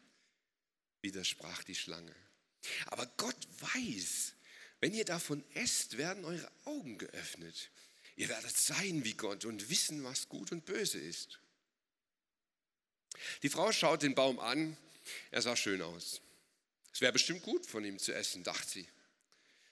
widersprach 1.02 1.64
die 1.64 1.74
Schlange. 1.74 2.16
Aber 2.86 3.08
Gott 3.18 3.48
weiß, 3.74 4.36
wenn 4.82 4.94
ihr 4.94 5.06
davon 5.06 5.44
esst, 5.56 5.98
werden 5.98 6.24
eure 6.24 6.52
Augen 6.66 7.00
geöffnet. 7.00 7.72
Ihr 8.18 8.30
werdet 8.30 8.56
sein 8.56 9.04
wie 9.04 9.16
Gott 9.16 9.46
und 9.46 9.72
wissen, 9.72 10.04
was 10.04 10.30
gut 10.30 10.52
und 10.52 10.66
böse 10.66 11.00
ist. 11.00 11.40
Die 13.42 13.50
Frau 13.50 13.72
schaut 13.72 14.04
den 14.04 14.14
Baum 14.14 14.40
an. 14.40 14.78
Er 15.32 15.42
sah 15.42 15.56
schön 15.56 15.82
aus. 15.82 16.22
Es 16.94 17.02
wäre 17.02 17.14
bestimmt 17.14 17.44
gut 17.44 17.66
von 17.66 17.84
ihm 17.86 18.00
zu 18.00 18.14
essen, 18.14 18.44
dachte 18.44 18.70
sie. 18.70 18.88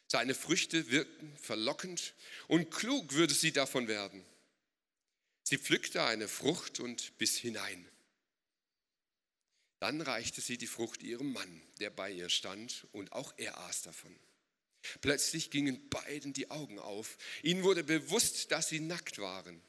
Seine 0.08 0.36
Früchte 0.36 0.90
wirkten 0.90 1.36
verlockend 1.38 2.14
und 2.48 2.72
klug 2.72 3.14
würde 3.14 3.34
sie 3.34 3.52
davon 3.52 3.88
werden. 3.88 4.24
Sie 5.44 5.58
pflückte 5.58 6.04
eine 6.04 6.28
Frucht 6.28 6.80
und 6.80 7.18
biss 7.18 7.38
hinein. 7.38 7.88
Dann 9.80 10.02
reichte 10.02 10.42
sie 10.42 10.58
die 10.58 10.68
Frucht 10.68 11.04
ihrem 11.04 11.34
Mann, 11.34 11.62
der 11.80 11.90
bei 11.90 12.12
ihr 12.12 12.30
stand, 12.30 12.88
und 12.94 13.12
auch 13.12 13.34
er 13.38 13.58
aß 13.60 13.84
davon. 13.84 14.18
Plötzlich 15.02 15.52
gingen 15.52 15.90
beiden 15.90 16.34
die 16.34 16.50
Augen 16.50 16.80
auf. 16.80 17.18
Ihnen 17.44 17.64
wurde 17.64 17.84
bewusst, 17.84 18.52
dass 18.52 18.70
sie 18.70 18.80
nackt 18.80 19.20
waren. 19.20 19.62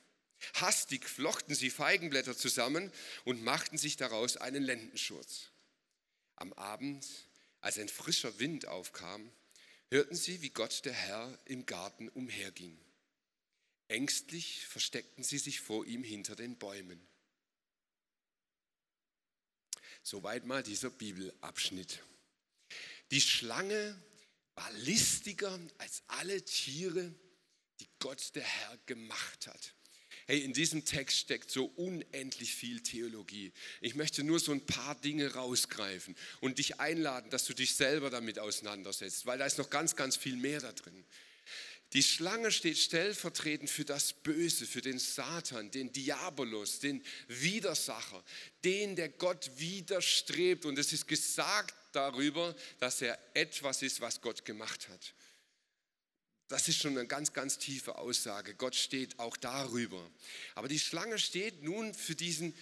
Hastig 0.54 1.08
flochten 1.08 1.54
sie 1.54 1.70
Feigenblätter 1.70 2.36
zusammen 2.36 2.92
und 3.24 3.42
machten 3.42 3.76
sich 3.76 3.96
daraus 3.96 4.36
einen 4.36 4.62
Lendenschurz. 4.62 5.50
Am 6.36 6.52
Abend 6.52 7.06
als 7.68 7.78
ein 7.78 7.90
frischer 7.90 8.38
Wind 8.38 8.64
aufkam, 8.64 9.30
hörten 9.90 10.16
sie, 10.16 10.40
wie 10.40 10.48
Gott 10.48 10.86
der 10.86 10.94
Herr 10.94 11.38
im 11.44 11.66
Garten 11.66 12.08
umherging. 12.08 12.80
Ängstlich 13.88 14.64
versteckten 14.64 15.22
sie 15.22 15.36
sich 15.36 15.60
vor 15.60 15.84
ihm 15.84 16.02
hinter 16.02 16.34
den 16.34 16.56
Bäumen. 16.56 16.98
Soweit 20.02 20.46
mal 20.46 20.62
dieser 20.62 20.88
Bibelabschnitt. 20.88 22.02
Die 23.10 23.20
Schlange 23.20 24.02
war 24.54 24.72
listiger 24.72 25.60
als 25.76 26.02
alle 26.06 26.42
Tiere, 26.42 27.14
die 27.80 27.88
Gott 27.98 28.34
der 28.34 28.44
Herr 28.44 28.78
gemacht 28.86 29.46
hat. 29.46 29.74
Hey, 30.30 30.40
in 30.40 30.52
diesem 30.52 30.84
Text 30.84 31.16
steckt 31.16 31.50
so 31.50 31.72
unendlich 31.76 32.54
viel 32.54 32.82
Theologie. 32.82 33.50
Ich 33.80 33.94
möchte 33.94 34.22
nur 34.22 34.38
so 34.38 34.52
ein 34.52 34.60
paar 34.60 34.94
Dinge 34.94 35.32
rausgreifen 35.32 36.14
und 36.42 36.58
dich 36.58 36.80
einladen, 36.80 37.30
dass 37.30 37.46
du 37.46 37.54
dich 37.54 37.74
selber 37.74 38.10
damit 38.10 38.38
auseinandersetzt, 38.38 39.24
weil 39.24 39.38
da 39.38 39.46
ist 39.46 39.56
noch 39.56 39.70
ganz, 39.70 39.96
ganz 39.96 40.18
viel 40.18 40.36
mehr 40.36 40.60
da 40.60 40.70
drin. 40.72 41.02
Die 41.94 42.02
Schlange 42.02 42.52
steht 42.52 42.76
stellvertretend 42.76 43.70
für 43.70 43.86
das 43.86 44.12
Böse, 44.12 44.66
für 44.66 44.82
den 44.82 44.98
Satan, 44.98 45.70
den 45.70 45.90
Diabolos, 45.92 46.80
den 46.80 47.02
Widersacher, 47.28 48.22
den, 48.64 48.96
der 48.96 49.08
Gott 49.08 49.50
widerstrebt. 49.56 50.66
Und 50.66 50.78
es 50.78 50.92
ist 50.92 51.08
gesagt 51.08 51.74
darüber, 51.92 52.54
dass 52.80 53.00
er 53.00 53.18
etwas 53.32 53.80
ist, 53.80 54.02
was 54.02 54.20
Gott 54.20 54.44
gemacht 54.44 54.90
hat. 54.90 55.14
Das 56.48 56.66
ist 56.68 56.80
schon 56.80 56.96
eine 56.96 57.06
ganz, 57.06 57.32
ganz 57.32 57.58
tiefe 57.58 57.98
Aussage. 57.98 58.54
Gott 58.54 58.74
steht 58.74 59.18
auch 59.18 59.36
darüber. 59.36 60.10
Aber 60.54 60.68
die 60.68 60.78
Schlange 60.78 61.18
steht 61.18 61.62
nun 61.62 61.94
für 61.94 62.14
diesen, 62.14 62.56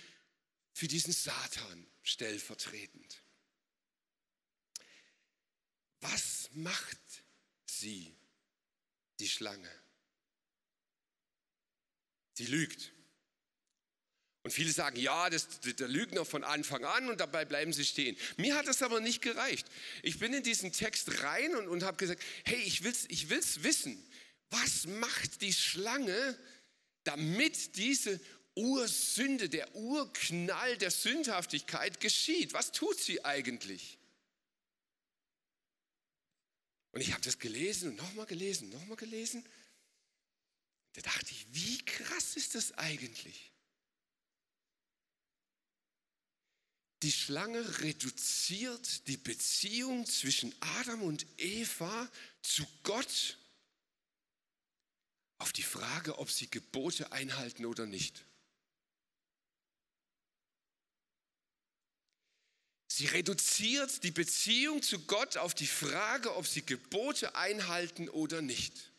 für 0.72 0.88
diesen 0.88 1.12
Satan 1.12 1.86
stellvertretend. 2.02 3.22
Was 6.00 6.50
macht 6.52 6.98
sie? 7.66 8.16
die 9.18 9.28
Schlange. 9.28 9.70
Sie 12.34 12.46
lügt. 12.46 12.92
Und 14.46 14.52
viele 14.52 14.70
sagen, 14.70 14.96
ja, 15.00 15.28
das, 15.28 15.58
der 15.58 15.88
Lügner 15.88 16.24
von 16.24 16.44
Anfang 16.44 16.84
an 16.84 17.08
und 17.08 17.18
dabei 17.18 17.44
bleiben 17.44 17.72
sie 17.72 17.84
stehen. 17.84 18.16
Mir 18.36 18.54
hat 18.54 18.68
das 18.68 18.80
aber 18.80 19.00
nicht 19.00 19.20
gereicht. 19.20 19.66
Ich 20.04 20.20
bin 20.20 20.32
in 20.32 20.44
diesen 20.44 20.70
Text 20.70 21.20
rein 21.24 21.56
und, 21.56 21.66
und 21.66 21.82
habe 21.82 21.96
gesagt, 21.96 22.22
hey, 22.44 22.60
ich 22.60 22.84
will 22.84 22.92
es 22.92 23.06
ich 23.08 23.28
will's 23.28 23.64
wissen. 23.64 24.00
Was 24.50 24.86
macht 24.86 25.42
die 25.42 25.52
Schlange, 25.52 26.38
damit 27.02 27.74
diese 27.74 28.20
Ursünde, 28.54 29.48
der 29.48 29.74
Urknall 29.74 30.78
der 30.78 30.92
Sündhaftigkeit 30.92 31.98
geschieht? 31.98 32.52
Was 32.52 32.70
tut 32.70 33.00
sie 33.00 33.24
eigentlich? 33.24 33.98
Und 36.92 37.00
ich 37.00 37.10
habe 37.10 37.22
das 37.22 37.40
gelesen 37.40 37.88
und 37.88 37.96
nochmal 37.96 38.26
gelesen, 38.26 38.68
nochmal 38.68 38.96
gelesen. 38.96 39.44
Da 40.92 41.00
dachte 41.00 41.32
ich, 41.32 41.48
wie 41.50 41.84
krass 41.84 42.36
ist 42.36 42.54
das 42.54 42.70
eigentlich? 42.78 43.50
Die 47.02 47.12
Schlange 47.12 47.80
reduziert 47.80 49.06
die 49.06 49.18
Beziehung 49.18 50.06
zwischen 50.06 50.54
Adam 50.78 51.02
und 51.02 51.26
Eva 51.38 52.10
zu 52.42 52.66
Gott 52.82 53.38
auf 55.38 55.52
die 55.52 55.62
Frage, 55.62 56.18
ob 56.18 56.30
sie 56.30 56.48
Gebote 56.48 57.12
einhalten 57.12 57.66
oder 57.66 57.86
nicht. 57.86 58.24
Sie 62.88 63.06
reduziert 63.06 64.02
die 64.04 64.10
Beziehung 64.10 64.82
zu 64.82 65.00
Gott 65.00 65.36
auf 65.36 65.54
die 65.54 65.66
Frage, 65.66 66.34
ob 66.34 66.46
sie 66.46 66.64
Gebote 66.64 67.34
einhalten 67.34 68.08
oder 68.08 68.40
nicht. 68.40 68.90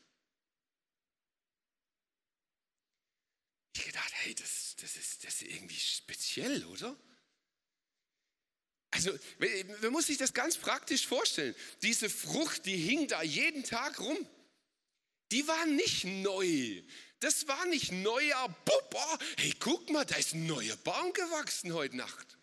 Ich 3.75 3.85
gedacht, 3.85 4.11
hey, 4.13 4.35
das, 4.35 4.75
das, 4.79 4.95
ist, 4.97 5.23
das 5.23 5.41
ist 5.41 5.49
irgendwie 5.49 5.79
speziell, 5.79 6.63
oder? 6.65 6.95
Also, 8.91 9.11
man 9.81 9.91
muss 9.91 10.07
sich 10.07 10.17
das 10.17 10.33
ganz 10.33 10.57
praktisch 10.57 11.05
vorstellen. 11.05 11.55
Diese 11.81 12.09
Frucht, 12.09 12.65
die 12.65 12.77
hing 12.77 13.07
da 13.07 13.21
jeden 13.21 13.63
Tag 13.63 13.99
rum. 13.99 14.17
Die 15.31 15.47
war 15.47 15.65
nicht 15.65 16.05
neu. 16.05 16.81
Das 17.19 17.47
war 17.47 17.65
nicht 17.65 17.91
neuer, 17.91 18.55
oh, 18.69 19.17
hey, 19.37 19.53
guck 19.59 19.89
mal, 19.89 20.05
da 20.05 20.15
ist 20.15 20.33
ein 20.33 20.45
neuer 20.45 20.75
Baum 20.77 21.11
gewachsen 21.13 21.73
heute 21.73 21.97
Nacht. 21.97 22.37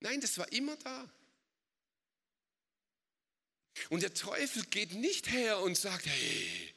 Nein, 0.00 0.20
das 0.20 0.36
war 0.36 0.50
immer 0.52 0.76
da. 0.76 1.08
Und 3.88 4.02
der 4.02 4.12
Teufel 4.14 4.64
geht 4.64 4.92
nicht 4.94 5.30
her 5.30 5.60
und 5.60 5.76
sagt, 5.76 6.06
hey, 6.06 6.74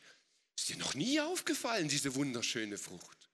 ist 0.56 0.70
dir 0.70 0.78
noch 0.78 0.94
nie 0.94 1.20
aufgefallen, 1.20 1.90
diese 1.90 2.16
wunderschöne 2.16 2.78
Frucht? 2.78 3.25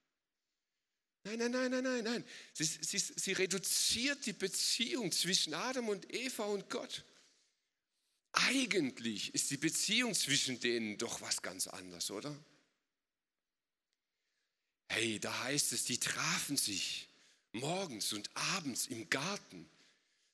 Nein, 1.24 1.38
nein, 1.38 1.52
nein, 1.52 1.70
nein, 1.70 1.84
nein, 1.84 2.04
nein. 2.04 2.24
Sie, 2.52 2.64
sie, 2.64 2.98
sie 2.98 3.32
reduziert 3.32 4.26
die 4.26 4.32
Beziehung 4.32 5.12
zwischen 5.12 5.54
Adam 5.54 5.88
und 5.88 6.12
Eva 6.12 6.44
und 6.44 6.68
Gott. 6.68 7.04
Eigentlich 8.32 9.34
ist 9.34 9.50
die 9.50 9.56
Beziehung 9.56 10.14
zwischen 10.14 10.58
denen 10.58 10.98
doch 10.98 11.20
was 11.20 11.42
ganz 11.42 11.66
anderes, 11.68 12.10
oder? 12.10 12.36
Hey, 14.88 15.20
da 15.20 15.44
heißt 15.44 15.72
es, 15.72 15.84
die 15.84 15.98
trafen 15.98 16.56
sich 16.56 17.08
morgens 17.52 18.12
und 18.12 18.30
abends 18.34 18.86
im 18.86 19.08
Garten 19.08 19.68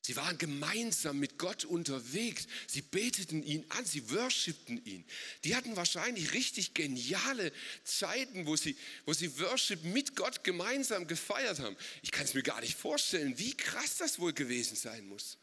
Sie 0.09 0.16
waren 0.16 0.38
gemeinsam 0.38 1.18
mit 1.18 1.37
Gott 1.37 1.66
unterwegs. 1.66 2.47
Sie 2.66 2.81
beteten 2.81 3.42
ihn 3.42 3.66
an, 3.68 3.85
sie 3.85 4.09
worshipten 4.09 4.83
ihn. 4.87 5.05
Die 5.44 5.55
hatten 5.55 5.77
wahrscheinlich 5.77 6.33
richtig 6.33 6.73
geniale 6.73 7.53
Zeiten, 7.85 8.47
wo 8.47 8.57
sie, 8.57 8.75
wo 9.05 9.12
sie 9.12 9.38
Worship 9.38 9.85
mit 9.85 10.16
Gott 10.16 10.44
gemeinsam 10.44 11.07
gefeiert 11.07 11.59
haben. 11.59 11.77
Ich 12.01 12.11
kann 12.11 12.25
es 12.25 12.33
mir 12.33 12.42
gar 12.42 12.62
nicht 12.62 12.75
vorstellen, 12.75 13.38
wie 13.38 13.55
krass 13.55 13.99
das 13.99 14.18
wohl 14.18 14.33
gewesen 14.33 14.77
sein 14.77 15.07
muss. 15.07 15.37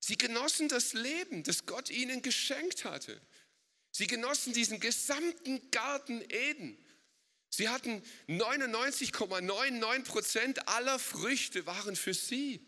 Sie 0.00 0.16
genossen 0.16 0.70
das 0.70 0.94
Leben, 0.94 1.42
das 1.42 1.66
Gott 1.66 1.90
ihnen 1.90 2.22
geschenkt 2.22 2.86
hatte. 2.86 3.20
Sie 3.90 4.06
genossen 4.06 4.54
diesen 4.54 4.80
gesamten 4.80 5.70
Garten 5.70 6.22
Eden. 6.30 6.82
Sie 7.54 7.68
hatten 7.68 8.02
99,99 8.28 10.04
Prozent 10.04 10.68
aller 10.68 10.98
Früchte 10.98 11.66
waren 11.66 11.96
für 11.96 12.14
sie. 12.14 12.66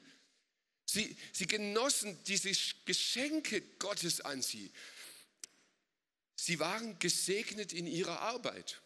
sie. 0.85 1.17
Sie 1.33 1.47
genossen 1.47 2.23
diese 2.25 2.53
Geschenke 2.85 3.63
Gottes 3.79 4.21
an 4.21 4.43
sie. 4.43 4.71
Sie 6.37 6.59
waren 6.61 6.99
gesegnet 6.99 7.73
in 7.73 7.87
ihrer 7.87 8.21
Arbeit. 8.21 8.83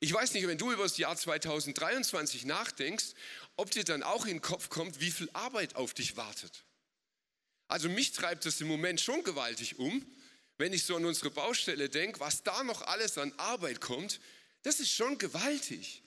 Ich 0.00 0.12
weiß 0.14 0.32
nicht, 0.32 0.46
wenn 0.46 0.56
du 0.56 0.72
über 0.72 0.84
das 0.84 0.96
Jahr 0.96 1.14
2023 1.14 2.46
nachdenkst, 2.46 3.12
ob 3.56 3.70
dir 3.70 3.84
dann 3.84 4.02
auch 4.02 4.24
in 4.24 4.36
den 4.36 4.42
Kopf 4.42 4.70
kommt, 4.70 5.00
wie 5.00 5.10
viel 5.10 5.28
Arbeit 5.34 5.76
auf 5.76 5.92
dich 5.92 6.16
wartet. 6.16 6.64
Also 7.68 7.90
mich 7.90 8.12
treibt 8.12 8.46
das 8.46 8.62
im 8.62 8.68
Moment 8.68 9.02
schon 9.02 9.22
gewaltig 9.22 9.78
um, 9.78 10.06
wenn 10.56 10.72
ich 10.72 10.84
so 10.84 10.96
an 10.96 11.04
unsere 11.04 11.30
Baustelle 11.30 11.90
denke, 11.90 12.20
was 12.20 12.42
da 12.42 12.64
noch 12.64 12.80
alles 12.82 13.18
an 13.18 13.34
Arbeit 13.36 13.82
kommt 13.82 14.18
das 14.66 14.80
ist 14.80 14.90
schon 14.90 15.16
gewaltig. 15.16 16.02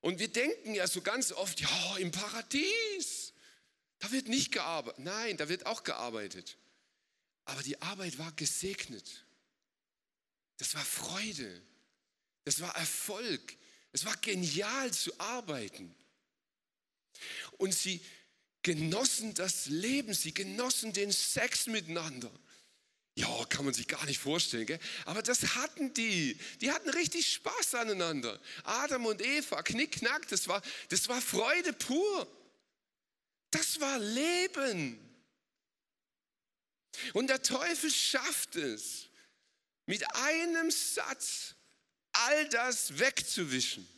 Und 0.00 0.18
wir 0.18 0.26
denken 0.26 0.74
ja 0.74 0.88
so 0.88 1.02
ganz 1.02 1.30
oft, 1.30 1.60
ja, 1.60 1.96
im 1.98 2.10
Paradies, 2.10 3.32
da 4.00 4.10
wird 4.10 4.26
nicht 4.26 4.50
gearbeitet. 4.50 5.04
Nein, 5.04 5.36
da 5.36 5.48
wird 5.48 5.66
auch 5.66 5.84
gearbeitet. 5.84 6.58
Aber 7.44 7.62
die 7.62 7.80
Arbeit 7.80 8.18
war 8.18 8.32
gesegnet. 8.32 9.24
Das 10.56 10.74
war 10.74 10.84
Freude. 10.84 11.62
Das 12.42 12.60
war 12.60 12.74
Erfolg. 12.76 13.56
Es 13.92 14.04
war 14.04 14.16
genial 14.16 14.92
zu 14.92 15.16
arbeiten. 15.20 15.94
Und 17.52 17.72
sie 17.72 18.00
genossen 18.62 19.32
das 19.34 19.66
Leben, 19.66 20.12
sie 20.12 20.34
genossen 20.34 20.92
den 20.92 21.12
Sex 21.12 21.68
miteinander. 21.68 22.32
Ja, 23.18 23.46
kann 23.46 23.64
man 23.64 23.72
sich 23.72 23.88
gar 23.88 24.04
nicht 24.04 24.18
vorstellen, 24.18 24.66
gell? 24.66 24.78
aber 25.06 25.22
das 25.22 25.56
hatten 25.56 25.94
die. 25.94 26.38
Die 26.60 26.70
hatten 26.70 26.90
richtig 26.90 27.32
Spaß 27.32 27.74
aneinander. 27.76 28.38
Adam 28.62 29.06
und 29.06 29.22
Eva, 29.22 29.62
knickknack, 29.62 30.28
das 30.28 30.48
war, 30.48 30.60
das 30.90 31.08
war 31.08 31.22
Freude 31.22 31.72
pur. 31.72 32.28
Das 33.50 33.80
war 33.80 33.98
Leben. 33.98 35.00
Und 37.14 37.28
der 37.28 37.42
Teufel 37.42 37.90
schafft 37.90 38.56
es, 38.56 39.08
mit 39.86 40.04
einem 40.14 40.70
Satz 40.70 41.54
all 42.12 42.48
das 42.50 42.98
wegzuwischen 42.98 43.88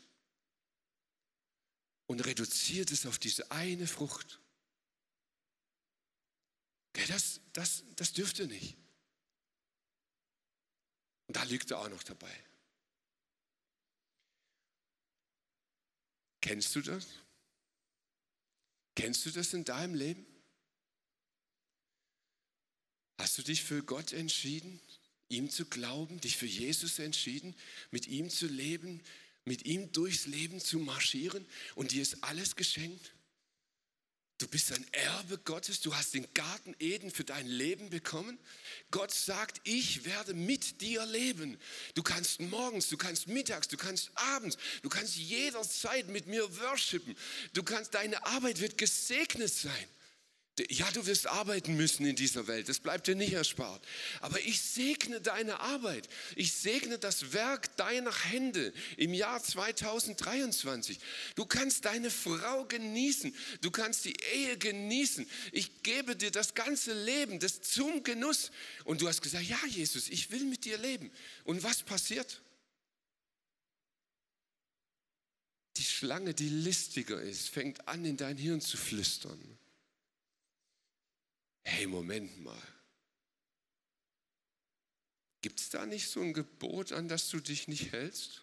und 2.06 2.20
reduziert 2.20 2.92
es 2.92 3.04
auf 3.06 3.18
diese 3.18 3.50
eine 3.50 3.88
Frucht. 3.88 4.38
Das, 7.08 7.40
das, 7.52 7.84
das 7.96 8.12
dürfte 8.12 8.46
nicht. 8.46 8.76
Und 11.28 11.36
da 11.36 11.42
liegt 11.44 11.70
er 11.70 11.78
auch 11.78 11.88
noch 11.88 12.02
dabei. 12.02 12.32
Kennst 16.40 16.74
du 16.74 16.80
das? 16.80 17.06
Kennst 18.96 19.26
du 19.26 19.30
das 19.30 19.52
in 19.52 19.64
deinem 19.64 19.94
Leben? 19.94 20.26
Hast 23.18 23.36
du 23.36 23.42
dich 23.42 23.62
für 23.62 23.82
Gott 23.82 24.12
entschieden, 24.12 24.80
ihm 25.28 25.50
zu 25.50 25.66
glauben, 25.66 26.20
dich 26.20 26.36
für 26.36 26.46
Jesus 26.46 26.98
entschieden, 26.98 27.54
mit 27.90 28.06
ihm 28.06 28.30
zu 28.30 28.46
leben, 28.46 29.02
mit 29.44 29.66
ihm 29.66 29.92
durchs 29.92 30.26
Leben 30.26 30.60
zu 30.60 30.78
marschieren 30.78 31.46
und 31.74 31.92
dir 31.92 32.02
ist 32.02 32.24
alles 32.24 32.56
geschenkt? 32.56 33.12
Du 34.38 34.46
bist 34.46 34.72
ein 34.72 34.86
Erbe 34.92 35.36
Gottes, 35.38 35.80
du 35.80 35.96
hast 35.96 36.14
den 36.14 36.32
Garten 36.32 36.76
Eden 36.78 37.10
für 37.10 37.24
dein 37.24 37.48
Leben 37.48 37.90
bekommen. 37.90 38.38
Gott 38.92 39.10
sagt, 39.10 39.60
ich 39.64 40.04
werde 40.04 40.32
mit 40.32 40.80
dir 40.80 41.04
leben. 41.06 41.58
Du 41.94 42.04
kannst 42.04 42.40
morgens, 42.40 42.88
du 42.88 42.96
kannst 42.96 43.26
mittags, 43.26 43.66
du 43.66 43.76
kannst 43.76 44.12
abends, 44.14 44.56
du 44.82 44.88
kannst 44.88 45.16
jederzeit 45.16 46.06
mit 46.06 46.28
mir 46.28 46.56
worshipen. 46.60 47.16
Du 47.52 47.64
kannst, 47.64 47.94
deine 47.94 48.24
Arbeit 48.26 48.60
wird 48.60 48.78
gesegnet 48.78 49.52
sein. 49.52 49.88
Ja, 50.68 50.90
du 50.92 51.06
wirst 51.06 51.26
arbeiten 51.26 51.76
müssen 51.76 52.04
in 52.06 52.16
dieser 52.16 52.46
Welt, 52.46 52.68
das 52.68 52.80
bleibt 52.80 53.06
dir 53.06 53.14
nicht 53.14 53.32
erspart. 53.32 53.84
Aber 54.20 54.40
ich 54.40 54.60
segne 54.60 55.20
deine 55.20 55.60
Arbeit. 55.60 56.08
Ich 56.36 56.52
segne 56.52 56.98
das 56.98 57.32
Werk 57.32 57.76
deiner 57.76 58.14
Hände 58.24 58.72
im 58.96 59.14
Jahr 59.14 59.42
2023. 59.42 60.98
Du 61.34 61.46
kannst 61.46 61.84
deine 61.84 62.10
Frau 62.10 62.64
genießen, 62.64 63.34
du 63.60 63.70
kannst 63.70 64.04
die 64.04 64.16
Ehe 64.34 64.58
genießen. 64.58 65.28
Ich 65.52 65.82
gebe 65.82 66.16
dir 66.16 66.30
das 66.30 66.54
ganze 66.54 66.92
Leben, 67.04 67.38
das 67.38 67.60
zum 67.62 68.02
Genuss. 68.02 68.50
Und 68.84 69.00
du 69.00 69.08
hast 69.08 69.22
gesagt, 69.22 69.44
ja 69.44 69.58
Jesus, 69.68 70.08
ich 70.08 70.30
will 70.30 70.44
mit 70.44 70.64
dir 70.64 70.78
leben. 70.78 71.10
Und 71.44 71.62
was 71.62 71.82
passiert? 71.82 72.40
Die 75.76 75.84
Schlange, 75.84 76.34
die 76.34 76.48
listiger 76.48 77.20
ist, 77.22 77.48
fängt 77.48 77.86
an, 77.86 78.04
in 78.04 78.16
dein 78.16 78.36
Hirn 78.36 78.60
zu 78.60 78.76
flüstern 78.76 79.58
hey, 81.68 81.86
Moment 81.86 82.40
mal. 82.42 82.62
Gibt 85.40 85.60
es 85.60 85.70
da 85.70 85.86
nicht 85.86 86.08
so 86.08 86.20
ein 86.20 86.32
Gebot, 86.32 86.92
an 86.92 87.08
das 87.08 87.28
du 87.28 87.40
dich 87.40 87.68
nicht 87.68 87.92
hältst? 87.92 88.42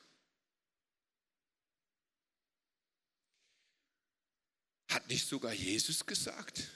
Hat 4.89 5.07
nicht 5.09 5.27
sogar 5.27 5.53
Jesus 5.53 6.05
gesagt, 6.05 6.69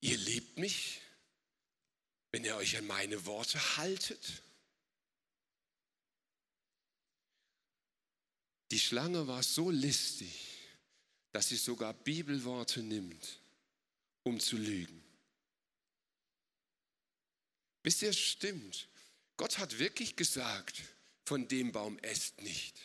ihr 0.00 0.16
liebt 0.16 0.58
mich, 0.58 1.02
wenn 2.30 2.44
ihr 2.44 2.56
euch 2.56 2.78
an 2.78 2.86
meine 2.86 3.26
Worte 3.26 3.58
haltet? 3.76 4.42
Die 8.70 8.80
Schlange 8.80 9.26
war 9.26 9.42
so 9.42 9.70
listig, 9.70 10.46
dass 11.32 11.48
sie 11.48 11.56
sogar 11.56 11.92
Bibelworte 11.92 12.82
nimmt, 12.82 13.40
um 14.22 14.40
zu 14.40 14.56
lügen. 14.56 14.97
Wisst 17.88 18.02
ihr, 18.02 18.10
es 18.10 18.18
stimmt. 18.18 18.86
Gott 19.38 19.56
hat 19.56 19.78
wirklich 19.78 20.14
gesagt, 20.14 20.82
von 21.24 21.48
dem 21.48 21.72
Baum 21.72 21.98
esst 22.00 22.42
nicht. 22.42 22.76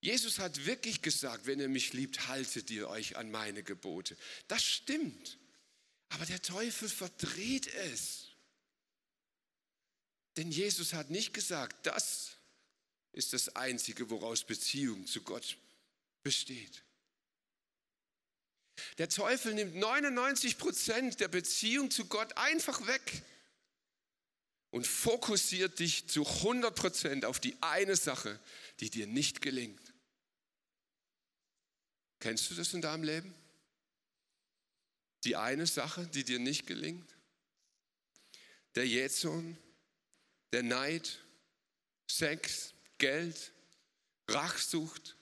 Jesus 0.00 0.38
hat 0.38 0.66
wirklich 0.66 1.02
gesagt, 1.02 1.46
wenn 1.46 1.58
ihr 1.58 1.68
mich 1.68 1.94
liebt, 1.94 2.28
haltet 2.28 2.70
ihr 2.70 2.88
euch 2.88 3.16
an 3.16 3.32
meine 3.32 3.64
Gebote. 3.64 4.16
Das 4.46 4.62
stimmt. 4.62 5.36
Aber 6.10 6.26
der 6.26 6.40
Teufel 6.40 6.88
verdreht 6.88 7.66
es. 7.66 8.28
Denn 10.36 10.52
Jesus 10.52 10.92
hat 10.92 11.10
nicht 11.10 11.34
gesagt, 11.34 11.84
das 11.84 12.36
ist 13.10 13.32
das 13.32 13.56
Einzige, 13.56 14.10
woraus 14.10 14.44
Beziehung 14.44 15.08
zu 15.08 15.22
Gott 15.22 15.56
besteht. 16.22 16.84
Der 18.98 19.08
Teufel 19.08 19.54
nimmt 19.54 19.74
99 19.74 20.56
Prozent 20.56 21.18
der 21.18 21.26
Beziehung 21.26 21.90
zu 21.90 22.06
Gott 22.06 22.36
einfach 22.36 22.86
weg 22.86 23.24
und 24.74 24.88
fokussiert 24.88 25.78
dich 25.78 26.08
zu 26.08 26.22
100% 26.22 27.26
auf 27.26 27.38
die 27.38 27.56
eine 27.62 27.94
Sache, 27.94 28.40
die 28.80 28.90
dir 28.90 29.06
nicht 29.06 29.40
gelingt. 29.40 29.94
Kennst 32.18 32.50
du 32.50 32.56
das 32.56 32.74
in 32.74 32.82
deinem 32.82 33.04
Leben? 33.04 33.32
Die 35.22 35.36
eine 35.36 35.68
Sache, 35.68 36.08
die 36.08 36.24
dir 36.24 36.40
nicht 36.40 36.66
gelingt? 36.66 37.08
Der 38.74 38.84
Jähzorn, 38.84 39.56
der 40.52 40.64
Neid, 40.64 41.20
Sex, 42.10 42.74
Geld, 42.98 43.52
Rachsucht, 44.26 45.16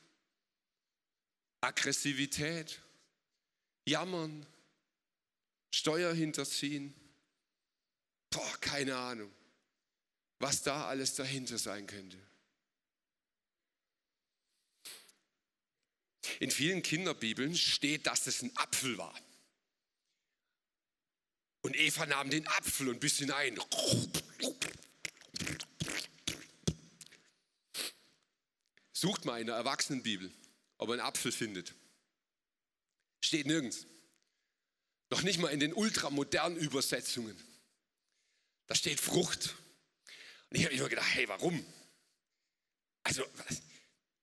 Aggressivität, 1.61 2.81
Jammern, 3.85 4.47
Steuer 5.71 6.15
hinterziehen. 6.15 6.95
Boah, 8.31 8.57
keine 8.63 8.97
Ahnung 8.97 9.31
was 10.43 10.63
da 10.63 10.89
alles 10.89 11.15
dahinter 11.15 11.57
sein 11.57 11.87
könnte. 11.87 12.19
In 16.41 16.51
vielen 16.51 16.83
Kinderbibeln 16.83 17.55
steht, 17.57 18.09
dass 18.09 18.27
es 18.27 18.43
ein 18.43 18.55
Apfel 18.57 18.99
war. 18.99 19.15
Und 21.61 21.77
Eva 21.77 22.07
nahm 22.07 22.29
den 22.29 22.47
Apfel 22.49 22.89
und 22.89 22.99
biss 22.99 23.19
hinein. 23.19 23.57
Sucht 28.93 29.25
mal 29.25 29.41
in 29.41 29.47
der 29.47 29.57
Erwachsenenbibel, 29.57 30.33
ob 30.79 30.89
ihr 30.89 30.95
einen 30.95 31.03
Apfel 31.03 31.31
findet. 31.31 31.73
Steht 33.21 33.47
nirgends. 33.47 33.87
Noch 35.11 35.23
nicht 35.23 35.39
mal 35.39 35.51
in 35.51 35.61
den 35.61 35.73
ultramodernen 35.73 36.59
Übersetzungen. 36.59 37.41
Da 38.67 38.75
steht 38.75 38.99
Frucht. 38.99 39.55
Ich 40.53 40.65
habe 40.65 40.75
immer 40.75 40.89
gedacht, 40.89 41.09
hey, 41.15 41.29
warum? 41.29 41.65
Also, 43.05 43.25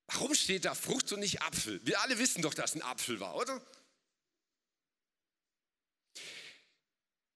warum 0.08 0.34
steht 0.36 0.65
da 0.65 0.76
Frucht 0.76 1.12
und 1.12 1.22
nicht 1.22 1.42
Apfel? 1.42 1.80
Wir 1.86 2.02
alle 2.02 2.18
wissen 2.20 2.42
doch, 2.42 2.54
dass 2.54 2.76
ein 2.76 2.82
Apfel 2.82 3.20
war, 3.20 3.36
oder? 3.36 3.62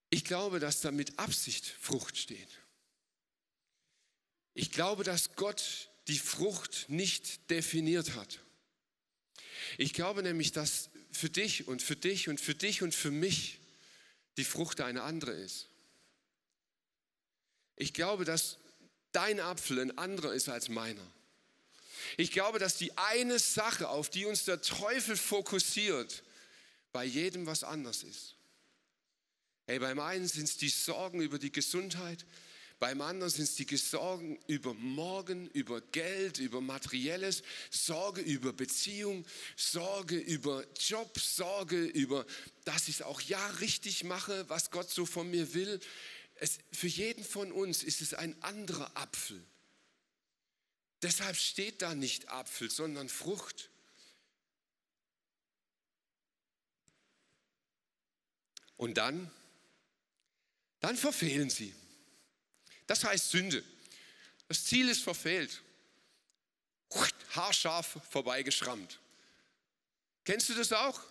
Ich 0.10 0.24
glaube, 0.24 0.60
dass 0.60 0.82
da 0.82 0.92
mit 0.92 1.18
Absicht 1.18 1.66
Frucht 1.66 2.18
steht. 2.18 2.50
Ich 4.54 4.72
glaube, 4.72 5.04
dass 5.04 5.36
Gott 5.36 5.90
die 6.08 6.20
Frucht 6.20 6.86
nicht 6.88 7.50
definiert 7.50 8.14
hat. 8.14 8.40
Ich 9.78 9.94
glaube 9.94 10.22
nämlich, 10.22 10.52
dass 10.52 10.92
für 11.12 11.30
dich 11.30 11.68
und 11.68 11.82
für 11.82 11.96
dich 11.96 12.30
und 12.30 12.40
für 12.40 12.54
dich 12.54 12.84
und 12.84 12.94
für 12.94 13.10
mich 13.10 13.60
die 14.38 14.44
Frucht 14.44 14.82
eine 14.82 15.02
andere 15.02 15.32
ist. 15.32 15.70
Ich 17.76 17.94
glaube, 17.94 18.26
dass 18.26 18.60
dein 19.14 19.40
Apfel 19.40 19.80
ein 19.80 19.98
anderer 19.98 20.34
ist 20.34 20.50
als 20.50 20.70
meiner. 20.70 21.06
Ich 22.18 22.32
glaube, 22.32 22.60
dass 22.60 22.78
die 22.78 22.98
eine 22.98 23.40
Sache, 23.40 23.90
auf 23.90 24.10
die 24.10 24.26
uns 24.26 24.46
der 24.46 24.62
Teufel 24.62 25.16
fokussiert, 25.16 26.24
bei 26.92 27.06
jedem 27.06 27.46
was 27.46 27.64
anders 27.64 28.04
ist. 28.04 28.36
Hey, 29.66 29.80
beim 29.80 30.00
einen 30.00 30.28
sind 30.28 30.44
es 30.44 30.58
die 30.58 30.70
Sorgen 30.70 31.22
über 31.22 31.40
die 31.40 31.52
Gesundheit, 31.52 32.26
beim 32.80 33.00
anderen 33.00 33.32
sind 33.32 33.46
es 33.46 33.56
die 33.56 33.78
Sorgen 33.78 34.38
über 34.48 34.74
morgen, 34.74 35.48
über 35.52 35.80
Geld, 35.80 36.40
über 36.40 36.60
Materielles, 36.60 37.42
Sorge 37.72 38.20
über 38.20 38.52
Beziehung, 38.52 39.26
Sorge 39.56 40.18
über 40.18 40.66
Job, 40.78 41.18
Sorge 41.18 41.82
über, 41.82 42.26
dass 42.66 42.90
ich 42.90 42.96
es 42.96 43.02
auch 43.02 43.22
ja 43.22 43.48
richtig 43.62 44.04
mache, 44.04 44.50
was 44.50 44.70
Gott 44.70 44.90
so 44.90 45.06
von 45.06 45.32
mir 45.32 45.54
will. 45.54 45.80
Es, 46.44 46.60
für 46.74 46.88
jeden 46.88 47.24
von 47.24 47.54
uns 47.54 47.84
ist 47.84 48.02
es 48.02 48.14
ein 48.14 48.36
anderer 48.44 48.92
Apfel. 48.98 49.42
Deshalb 51.02 51.38
steht 51.38 51.82
da 51.82 51.96
nicht 51.96 52.28
Apfel, 52.28 52.70
sondern 52.70 53.08
Frucht. 53.08 53.70
Und 58.76 58.96
dann, 58.96 59.32
dann 60.82 60.98
verfehlen 60.98 61.50
sie. 61.50 61.74
Das 62.88 63.06
heißt 63.06 63.30
Sünde. 63.30 63.64
Das 64.50 64.66
Ziel 64.66 64.90
ist 64.90 65.02
verfehlt. 65.02 65.62
Haarscharf 67.30 68.02
vorbeigeschrammt. 68.10 69.00
Kennst 70.26 70.50
du 70.50 70.56
das 70.56 70.74
auch? 70.74 71.02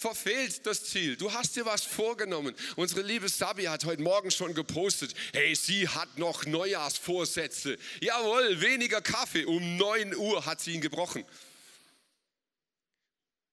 Verfehlt 0.00 0.66
das 0.66 0.84
Ziel. 0.84 1.14
Du 1.16 1.30
hast 1.30 1.54
dir 1.56 1.66
was 1.66 1.84
vorgenommen. 1.84 2.56
Unsere 2.76 3.02
liebe 3.02 3.28
Sabi 3.28 3.64
hat 3.64 3.84
heute 3.84 4.02
Morgen 4.02 4.30
schon 4.30 4.54
gepostet, 4.54 5.14
hey, 5.34 5.54
sie 5.54 5.86
hat 5.86 6.16
noch 6.16 6.46
Neujahrsvorsätze. 6.46 7.78
Jawohl, 8.00 8.62
weniger 8.62 9.02
Kaffee. 9.02 9.44
Um 9.44 9.76
9 9.76 10.16
Uhr 10.16 10.46
hat 10.46 10.62
sie 10.62 10.72
ihn 10.72 10.80
gebrochen. 10.80 11.22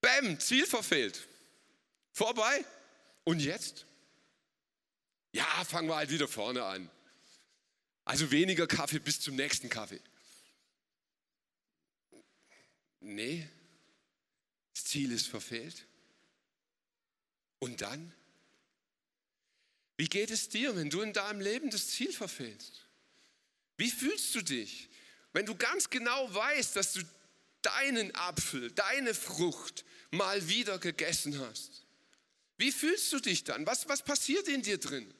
Bäm, 0.00 0.40
Ziel 0.40 0.66
verfehlt. 0.66 1.28
Vorbei. 2.12 2.64
Und 3.24 3.40
jetzt? 3.40 3.84
Ja, 5.32 5.44
fangen 5.66 5.88
wir 5.88 5.96
halt 5.96 6.10
wieder 6.10 6.28
vorne 6.28 6.64
an. 6.64 6.90
Also 8.06 8.30
weniger 8.30 8.66
Kaffee 8.66 9.00
bis 9.00 9.20
zum 9.20 9.36
nächsten 9.36 9.68
Kaffee. 9.68 10.00
Nee, 13.00 13.46
das 14.72 14.84
Ziel 14.84 15.12
ist 15.12 15.26
verfehlt. 15.26 15.86
Und 17.58 17.80
dann? 17.80 18.14
Wie 19.96 20.08
geht 20.08 20.30
es 20.30 20.48
dir, 20.48 20.76
wenn 20.76 20.90
du 20.90 21.00
in 21.00 21.12
deinem 21.12 21.40
Leben 21.40 21.70
das 21.70 21.88
Ziel 21.88 22.12
verfehlst? 22.12 22.86
Wie 23.76 23.90
fühlst 23.90 24.34
du 24.34 24.42
dich, 24.42 24.88
wenn 25.32 25.46
du 25.46 25.54
ganz 25.56 25.90
genau 25.90 26.32
weißt, 26.32 26.76
dass 26.76 26.92
du 26.92 27.02
deinen 27.62 28.14
Apfel, 28.14 28.70
deine 28.72 29.14
Frucht 29.14 29.84
mal 30.10 30.48
wieder 30.48 30.78
gegessen 30.78 31.38
hast? 31.40 31.84
Wie 32.56 32.72
fühlst 32.72 33.12
du 33.12 33.20
dich 33.20 33.44
dann? 33.44 33.66
Was, 33.66 33.88
was 33.88 34.02
passiert 34.02 34.48
in 34.48 34.62
dir 34.62 34.78
drin? 34.78 35.12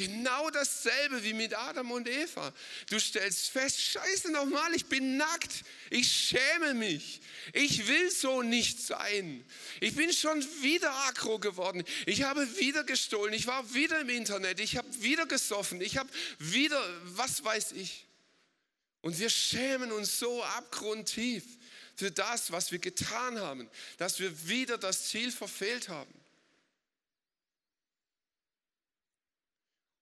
Genau 0.00 0.48
dasselbe 0.48 1.22
wie 1.24 1.34
mit 1.34 1.54
Adam 1.54 1.90
und 1.90 2.08
Eva. 2.08 2.54
Du 2.88 2.98
stellst 2.98 3.50
fest, 3.50 3.82
scheiße 3.82 4.32
nochmal, 4.32 4.74
ich 4.74 4.86
bin 4.86 5.18
nackt. 5.18 5.62
Ich 5.90 6.10
schäme 6.10 6.72
mich. 6.72 7.20
Ich 7.52 7.86
will 7.86 8.10
so 8.10 8.40
nicht 8.40 8.80
sein. 8.80 9.44
Ich 9.78 9.94
bin 9.96 10.10
schon 10.10 10.42
wieder 10.62 10.90
aggro 11.08 11.38
geworden. 11.38 11.84
Ich 12.06 12.22
habe 12.22 12.48
wieder 12.56 12.82
gestohlen. 12.82 13.34
Ich 13.34 13.46
war 13.46 13.74
wieder 13.74 14.00
im 14.00 14.08
Internet. 14.08 14.58
Ich 14.60 14.78
habe 14.78 14.88
wieder 15.02 15.26
gesoffen. 15.26 15.82
Ich 15.82 15.98
habe 15.98 16.08
wieder, 16.38 16.82
was 17.02 17.44
weiß 17.44 17.72
ich. 17.72 18.06
Und 19.02 19.18
wir 19.18 19.28
schämen 19.28 19.92
uns 19.92 20.18
so 20.18 20.42
abgrundtief 20.42 21.44
für 21.94 22.10
das, 22.10 22.50
was 22.52 22.72
wir 22.72 22.78
getan 22.78 23.38
haben, 23.38 23.68
dass 23.98 24.18
wir 24.18 24.48
wieder 24.48 24.78
das 24.78 25.08
Ziel 25.08 25.30
verfehlt 25.30 25.90
haben. 25.90 26.19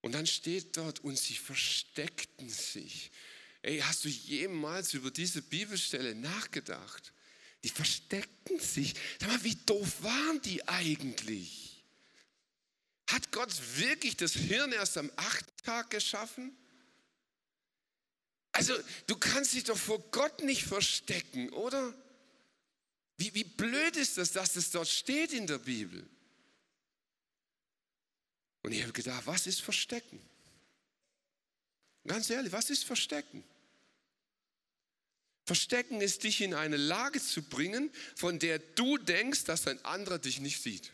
Und 0.00 0.12
dann 0.12 0.26
steht 0.26 0.76
dort, 0.76 1.00
und 1.00 1.18
sie 1.18 1.34
versteckten 1.34 2.48
sich. 2.48 3.10
Ey, 3.62 3.80
hast 3.80 4.04
du 4.04 4.08
jemals 4.08 4.94
über 4.94 5.10
diese 5.10 5.42
Bibelstelle 5.42 6.14
nachgedacht? 6.14 7.12
Die 7.64 7.68
versteckten 7.68 8.60
sich. 8.60 8.94
Sag 9.20 9.28
mal, 9.28 9.44
wie 9.44 9.56
doof 9.56 10.02
waren 10.02 10.40
die 10.42 10.66
eigentlich? 10.68 11.84
Hat 13.08 13.32
Gott 13.32 13.52
wirklich 13.76 14.16
das 14.16 14.34
Hirn 14.34 14.70
erst 14.72 14.96
am 14.98 15.10
achten 15.16 15.64
Tag 15.64 15.90
geschaffen? 15.90 16.56
Also, 18.52 18.74
du 19.06 19.16
kannst 19.16 19.54
dich 19.54 19.64
doch 19.64 19.76
vor 19.76 19.98
Gott 20.10 20.42
nicht 20.42 20.64
verstecken, 20.64 21.48
oder? 21.50 21.94
Wie, 23.16 23.34
wie 23.34 23.44
blöd 23.44 23.96
ist 23.96 24.18
das, 24.18 24.32
dass 24.32 24.56
es 24.56 24.70
dort 24.70 24.88
steht 24.88 25.32
in 25.32 25.46
der 25.46 25.58
Bibel? 25.58 26.08
Und 28.68 28.74
ich 28.74 28.82
habe 28.82 28.92
gedacht, 28.92 29.26
was 29.26 29.46
ist 29.46 29.62
Verstecken? 29.62 30.20
Ganz 32.06 32.28
ehrlich, 32.28 32.52
was 32.52 32.68
ist 32.68 32.84
Verstecken? 32.84 33.42
Verstecken 35.46 36.02
ist, 36.02 36.22
dich 36.22 36.42
in 36.42 36.52
eine 36.52 36.76
Lage 36.76 37.18
zu 37.18 37.40
bringen, 37.40 37.90
von 38.14 38.38
der 38.38 38.58
du 38.58 38.98
denkst, 38.98 39.44
dass 39.44 39.66
ein 39.66 39.82
anderer 39.86 40.18
dich 40.18 40.40
nicht 40.40 40.62
sieht. 40.62 40.92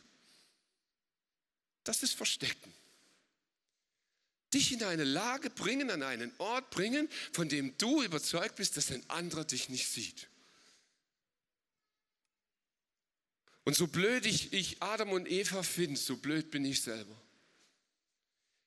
Das 1.83 2.05
ist 2.05 2.15
Verstecken. 2.15 2.73
Dich 4.53 4.71
in 4.71 4.85
eine 4.85 5.03
Lage 5.03 5.51
bringen, 5.51 5.91
an 5.91 6.05
einen 6.05 6.31
Ort 6.39 6.71
bringen, 6.71 7.09
von 7.33 7.49
dem 7.49 7.77
du 7.77 8.05
überzeugt 8.05 8.55
bist, 8.55 8.77
dass 8.77 8.93
ein 8.93 9.03
anderer 9.11 9.45
dich 9.45 9.69
nicht 9.69 9.89
sieht. 9.89 10.29
Und 13.65 13.75
so 13.75 13.89
blöd 13.89 14.27
ich, 14.27 14.81
Adam 14.81 15.11
und 15.11 15.29
Eva 15.29 15.65
finde, 15.65 15.99
so 15.99 16.17
blöd 16.17 16.53
bin 16.53 16.65
ich 16.65 16.81
selber. 16.81 17.21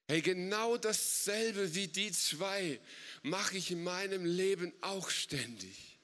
Hey, 0.08 0.22
genau 0.22 0.78
dasselbe 0.78 1.76
wie 1.76 1.88
die 1.88 2.12
zwei 2.14 2.80
mache 3.24 3.58
ich 3.58 3.72
in 3.72 3.84
meinem 3.84 4.24
Leben 4.24 4.72
auch 4.82 5.10
ständig. 5.10 6.00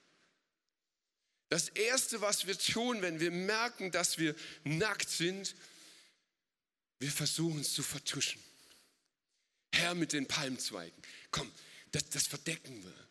Das 1.48 1.68
Erste, 1.70 2.20
was 2.20 2.46
wir 2.46 2.58
tun, 2.58 3.00
wenn 3.00 3.20
wir 3.20 3.30
merken, 3.30 3.90
dass 3.90 4.18
wir 4.18 4.34
nackt 4.64 5.08
sind, 5.08 5.54
wir 6.98 7.10
versuchen 7.10 7.60
es 7.60 7.72
zu 7.72 7.82
vertuschen. 7.82 8.42
Herr 9.72 9.94
mit 9.94 10.12
den 10.12 10.26
Palmzweigen, 10.26 11.02
komm, 11.30 11.50
das, 11.90 12.08
das 12.10 12.26
verdecken 12.26 12.82
wir. 12.84 13.08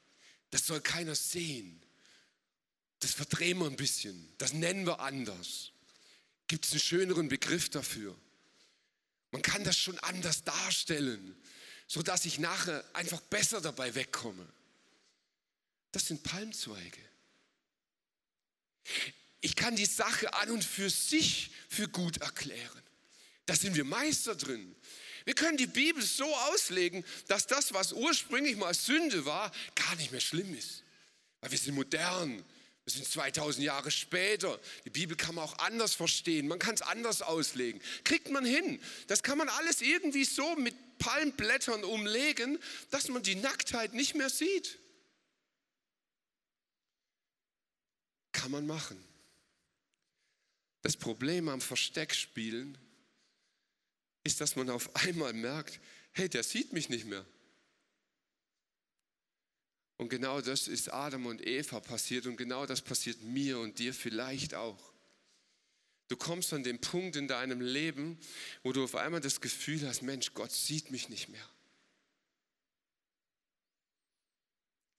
Das 0.51 0.67
soll 0.67 0.81
keiner 0.81 1.15
sehen. 1.15 1.81
Das 2.99 3.13
verdrehen 3.13 3.57
wir 3.57 3.65
ein 3.65 3.75
bisschen. 3.75 4.31
Das 4.37 4.53
nennen 4.53 4.85
wir 4.85 4.99
anders. 4.99 5.71
Gibt 6.47 6.65
es 6.65 6.71
einen 6.71 6.81
schöneren 6.81 7.29
Begriff 7.29 7.69
dafür? 7.69 8.15
Man 9.33 9.41
kann 9.41 9.63
das 9.63 9.75
schon 9.75 9.97
anders 9.99 10.43
darstellen, 10.43 11.35
sodass 11.87 12.23
ich 12.25 12.37
nachher 12.37 12.85
einfach 12.93 13.19
besser 13.19 13.61
dabei 13.61 13.95
wegkomme. 13.95 14.47
Das 15.91 16.05
sind 16.05 16.21
Palmzweige. 16.21 17.01
Ich 19.41 19.55
kann 19.55 19.75
die 19.75 19.87
Sache 19.87 20.31
an 20.35 20.51
und 20.51 20.63
für 20.63 20.87
sich 20.87 21.49
für 21.67 21.87
gut 21.87 22.17
erklären. 22.17 22.83
Da 23.47 23.55
sind 23.55 23.75
wir 23.75 23.85
Meister 23.85 24.35
drin. 24.35 24.75
Wir 25.25 25.33
können 25.33 25.57
die 25.57 25.65
Bibel 25.65 26.03
so 26.03 26.31
auslegen, 26.51 27.03
dass 27.27 27.47
das, 27.47 27.73
was 27.73 27.91
ursprünglich 27.91 28.55
mal 28.55 28.75
Sünde 28.75 29.25
war, 29.25 29.51
gar 29.73 29.95
nicht 29.95 30.11
mehr 30.11 30.21
schlimm 30.21 30.53
ist. 30.53 30.83
Weil 31.41 31.49
wir 31.49 31.57
sind 31.57 31.73
modern, 31.73 32.45
wir 32.85 32.93
sind 32.93 33.07
2000 33.07 33.63
Jahre 33.63 33.91
später. 33.91 34.59
Die 34.83 34.89
Bibel 34.89 35.15
kann 35.15 35.35
man 35.35 35.45
auch 35.45 35.57
anders 35.59 35.93
verstehen. 35.93 36.47
Man 36.47 36.59
kann 36.59 36.75
es 36.75 36.81
anders 36.81 37.21
auslegen. 37.21 37.81
Kriegt 38.03 38.29
man 38.29 38.43
hin. 38.43 38.81
Das 39.07 39.23
kann 39.23 39.37
man 39.37 39.47
alles 39.47 39.81
irgendwie 39.81 40.25
so 40.25 40.55
mit 40.57 40.75
Palmblättern 40.97 41.85
umlegen, 41.85 42.59
dass 42.91 43.07
man 43.07 43.23
die 43.23 43.35
Nacktheit 43.35 43.93
nicht 43.93 44.15
mehr 44.15 44.29
sieht. 44.29 44.79
Kann 48.33 48.51
man 48.51 48.67
machen. 48.67 49.01
Das 50.81 50.97
Problem 50.97 51.47
am 51.47 51.61
Versteckspielen 51.61 52.77
ist, 54.25 54.41
dass 54.41 54.57
man 54.57 54.69
auf 54.69 54.93
einmal 54.95 55.31
merkt, 55.31 55.79
hey, 56.11 56.27
der 56.27 56.43
sieht 56.43 56.73
mich 56.73 56.89
nicht 56.89 57.05
mehr. 57.05 57.25
Und 59.97 60.09
genau 60.09 60.41
das 60.41 60.67
ist 60.67 60.91
Adam 60.91 61.25
und 61.25 61.45
Eva 61.45 61.79
passiert 61.79 62.25
und 62.25 62.37
genau 62.37 62.65
das 62.65 62.81
passiert 62.81 63.21
mir 63.21 63.59
und 63.59 63.79
dir 63.79 63.93
vielleicht 63.93 64.53
auch. 64.53 64.93
Du 66.07 66.17
kommst 66.17 66.53
an 66.53 66.63
den 66.63 66.79
Punkt 66.79 67.15
in 67.15 67.27
deinem 67.27 67.61
Leben, 67.61 68.19
wo 68.63 68.71
du 68.71 68.83
auf 68.83 68.95
einmal 68.95 69.21
das 69.21 69.41
Gefühl 69.41 69.87
hast, 69.87 70.01
Mensch, 70.01 70.33
Gott 70.33 70.51
sieht 70.51 70.91
mich 70.91 71.09
nicht 71.09 71.29
mehr. 71.29 71.49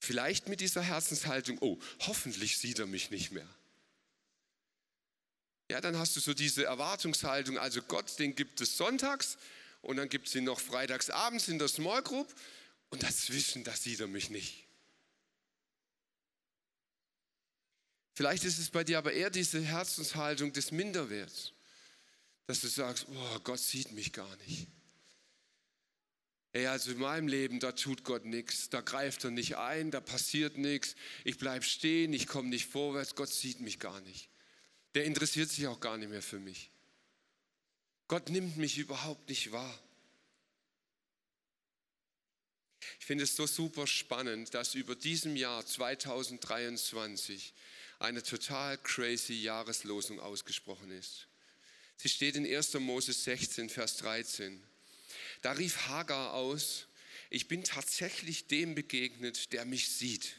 Vielleicht 0.00 0.48
mit 0.48 0.60
dieser 0.60 0.82
Herzenshaltung, 0.82 1.58
oh, 1.60 1.78
hoffentlich 2.00 2.58
sieht 2.58 2.78
er 2.78 2.86
mich 2.86 3.10
nicht 3.10 3.32
mehr. 3.32 3.48
Ja, 5.70 5.80
dann 5.80 5.98
hast 5.98 6.14
du 6.16 6.20
so 6.20 6.34
diese 6.34 6.64
Erwartungshaltung, 6.64 7.58
also 7.58 7.80
Gott, 7.82 8.18
den 8.18 8.34
gibt 8.34 8.60
es 8.60 8.76
sonntags 8.76 9.38
und 9.80 9.96
dann 9.96 10.08
gibt 10.08 10.28
es 10.28 10.34
ihn 10.34 10.44
noch 10.44 10.60
freitags 10.60 11.10
abends 11.10 11.48
in 11.48 11.58
der 11.58 11.68
Small 11.68 12.02
Group 12.02 12.34
und 12.90 13.02
dazwischen, 13.02 13.64
da 13.64 13.72
sieht 13.74 14.00
er 14.00 14.06
mich 14.06 14.30
nicht. 14.30 14.63
Vielleicht 18.14 18.44
ist 18.44 18.58
es 18.58 18.70
bei 18.70 18.84
dir 18.84 18.98
aber 18.98 19.12
eher 19.12 19.30
diese 19.30 19.60
Herzenshaltung 19.60 20.52
des 20.52 20.70
Minderwerts, 20.70 21.52
dass 22.46 22.60
du 22.60 22.68
sagst, 22.68 23.06
oh, 23.10 23.40
Gott 23.40 23.58
sieht 23.58 23.90
mich 23.92 24.12
gar 24.12 24.36
nicht. 24.46 24.68
Ey, 26.52 26.68
also 26.68 26.92
in 26.92 26.98
meinem 26.98 27.26
Leben, 27.26 27.58
da 27.58 27.72
tut 27.72 28.04
Gott 28.04 28.24
nichts, 28.24 28.70
da 28.70 28.80
greift 28.80 29.24
er 29.24 29.32
nicht 29.32 29.56
ein, 29.56 29.90
da 29.90 30.00
passiert 30.00 30.56
nichts, 30.56 30.94
ich 31.24 31.36
bleibe 31.36 31.64
stehen, 31.64 32.12
ich 32.12 32.28
komme 32.28 32.48
nicht 32.48 32.66
vorwärts, 32.66 33.16
Gott 33.16 33.30
sieht 33.30 33.58
mich 33.58 33.80
gar 33.80 34.00
nicht. 34.02 34.28
Der 34.94 35.04
interessiert 35.04 35.50
sich 35.50 35.66
auch 35.66 35.80
gar 35.80 35.96
nicht 35.96 36.10
mehr 36.10 36.22
für 36.22 36.38
mich. 36.38 36.70
Gott 38.06 38.28
nimmt 38.28 38.56
mich 38.56 38.78
überhaupt 38.78 39.28
nicht 39.28 39.50
wahr. 39.50 39.82
Ich 43.00 43.06
finde 43.06 43.24
es 43.24 43.34
so 43.34 43.46
super 43.48 43.88
spannend, 43.88 44.54
dass 44.54 44.76
über 44.76 44.94
diesem 44.94 45.34
Jahr 45.34 45.66
2023 45.66 47.52
eine 47.98 48.22
total 48.22 48.78
crazy 48.78 49.34
Jahreslosung 49.34 50.20
ausgesprochen 50.20 50.90
ist. 50.90 51.28
Sie 51.96 52.08
steht 52.08 52.36
in 52.36 52.46
1. 52.46 52.74
Mose 52.74 53.12
16, 53.12 53.70
Vers 53.70 53.96
13. 53.98 54.62
Da 55.42 55.52
rief 55.52 55.86
Hagar 55.86 56.34
aus, 56.34 56.86
ich 57.30 57.48
bin 57.48 57.64
tatsächlich 57.64 58.46
dem 58.46 58.74
begegnet, 58.74 59.52
der 59.52 59.64
mich 59.64 59.88
sieht. 59.88 60.36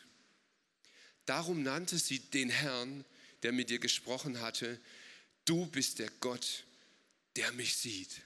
Darum 1.26 1.64
nannte 1.64 1.98
sie 1.98 2.20
den 2.20 2.50
Herrn, 2.50 3.04
der 3.44 3.52
mit 3.52 3.70
dir 3.70 3.80
gesprochen 3.80 4.42
hatte, 4.42 4.80
du 5.46 5.66
bist 5.68 6.00
der 6.00 6.10
Gott, 6.20 6.66
der 7.36 7.52
mich 7.54 7.76
sieht. 7.76 8.22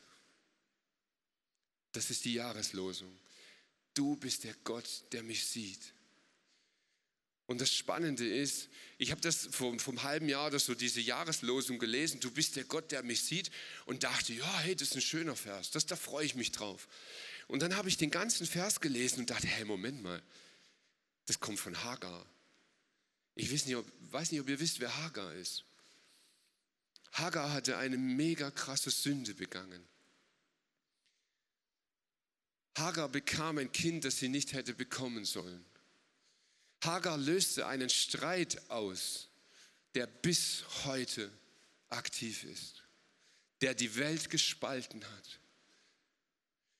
Das 1.91 2.09
ist 2.09 2.25
die 2.25 2.33
Jahreslosung. 2.33 3.17
Du 3.93 4.15
bist 4.15 4.43
der 4.43 4.53
Gott, 4.63 4.87
der 5.11 5.23
mich 5.23 5.45
sieht. 5.45 5.93
Und 7.49 7.59
das 7.61 7.73
Spannende 7.73 8.27
ist, 8.27 8.69
ich 8.99 9.09
habe 9.09 9.21
das 9.21 9.47
vom, 9.51 9.79
vom 9.79 10.03
halben 10.03 10.29
Jahr 10.29 10.45
oder 10.45 10.59
so, 10.59 10.75
diese 10.75 11.01
Jahreslosung 11.01 11.79
gelesen, 11.79 12.19
du 12.19 12.29
bist 12.29 12.55
der 12.55 12.63
Gott, 12.63 12.91
der 12.91 13.01
mich 13.01 13.23
sieht 13.23 13.49
und 13.87 14.03
dachte, 14.03 14.33
ja, 14.33 14.59
hey, 14.59 14.75
das 14.75 14.89
ist 14.89 14.97
ein 14.97 15.01
schöner 15.01 15.35
Vers, 15.35 15.71
das, 15.71 15.87
da 15.87 15.95
freue 15.95 16.27
ich 16.27 16.35
mich 16.35 16.51
drauf. 16.51 16.87
Und 17.47 17.63
dann 17.63 17.75
habe 17.75 17.89
ich 17.89 17.97
den 17.97 18.11
ganzen 18.11 18.45
Vers 18.45 18.81
gelesen 18.81 19.21
und 19.21 19.31
dachte, 19.31 19.47
hey, 19.47 19.65
Moment 19.65 20.03
mal, 20.03 20.21
das 21.25 21.39
kommt 21.39 21.59
von 21.59 21.83
Hagar. 21.83 22.23
Ich 23.33 23.51
weiß 23.51 23.65
nicht, 23.65 23.77
ob, 23.77 23.91
weiß 24.11 24.31
nicht, 24.31 24.41
ob 24.41 24.47
ihr 24.47 24.59
wisst, 24.59 24.79
wer 24.79 24.95
Hagar 24.97 25.33
ist. 25.33 25.65
Hagar 27.13 27.51
hatte 27.51 27.77
eine 27.77 27.97
mega 27.97 28.51
krasse 28.51 28.91
Sünde 28.91 29.33
begangen. 29.33 29.83
Hagar 32.77 33.09
bekam 33.09 33.57
ein 33.57 33.71
Kind, 33.71 34.05
das 34.05 34.19
sie 34.19 34.29
nicht 34.29 34.53
hätte 34.53 34.75
bekommen 34.75 35.25
sollen. 35.25 35.65
Hagar 36.81 37.17
löste 37.17 37.67
einen 37.67 37.89
Streit 37.89 38.69
aus, 38.69 39.27
der 39.95 40.07
bis 40.07 40.63
heute 40.85 41.31
aktiv 41.89 42.43
ist, 42.43 42.83
der 43.61 43.73
die 43.73 43.95
Welt 43.95 44.29
gespalten 44.29 45.03
hat. 45.03 45.39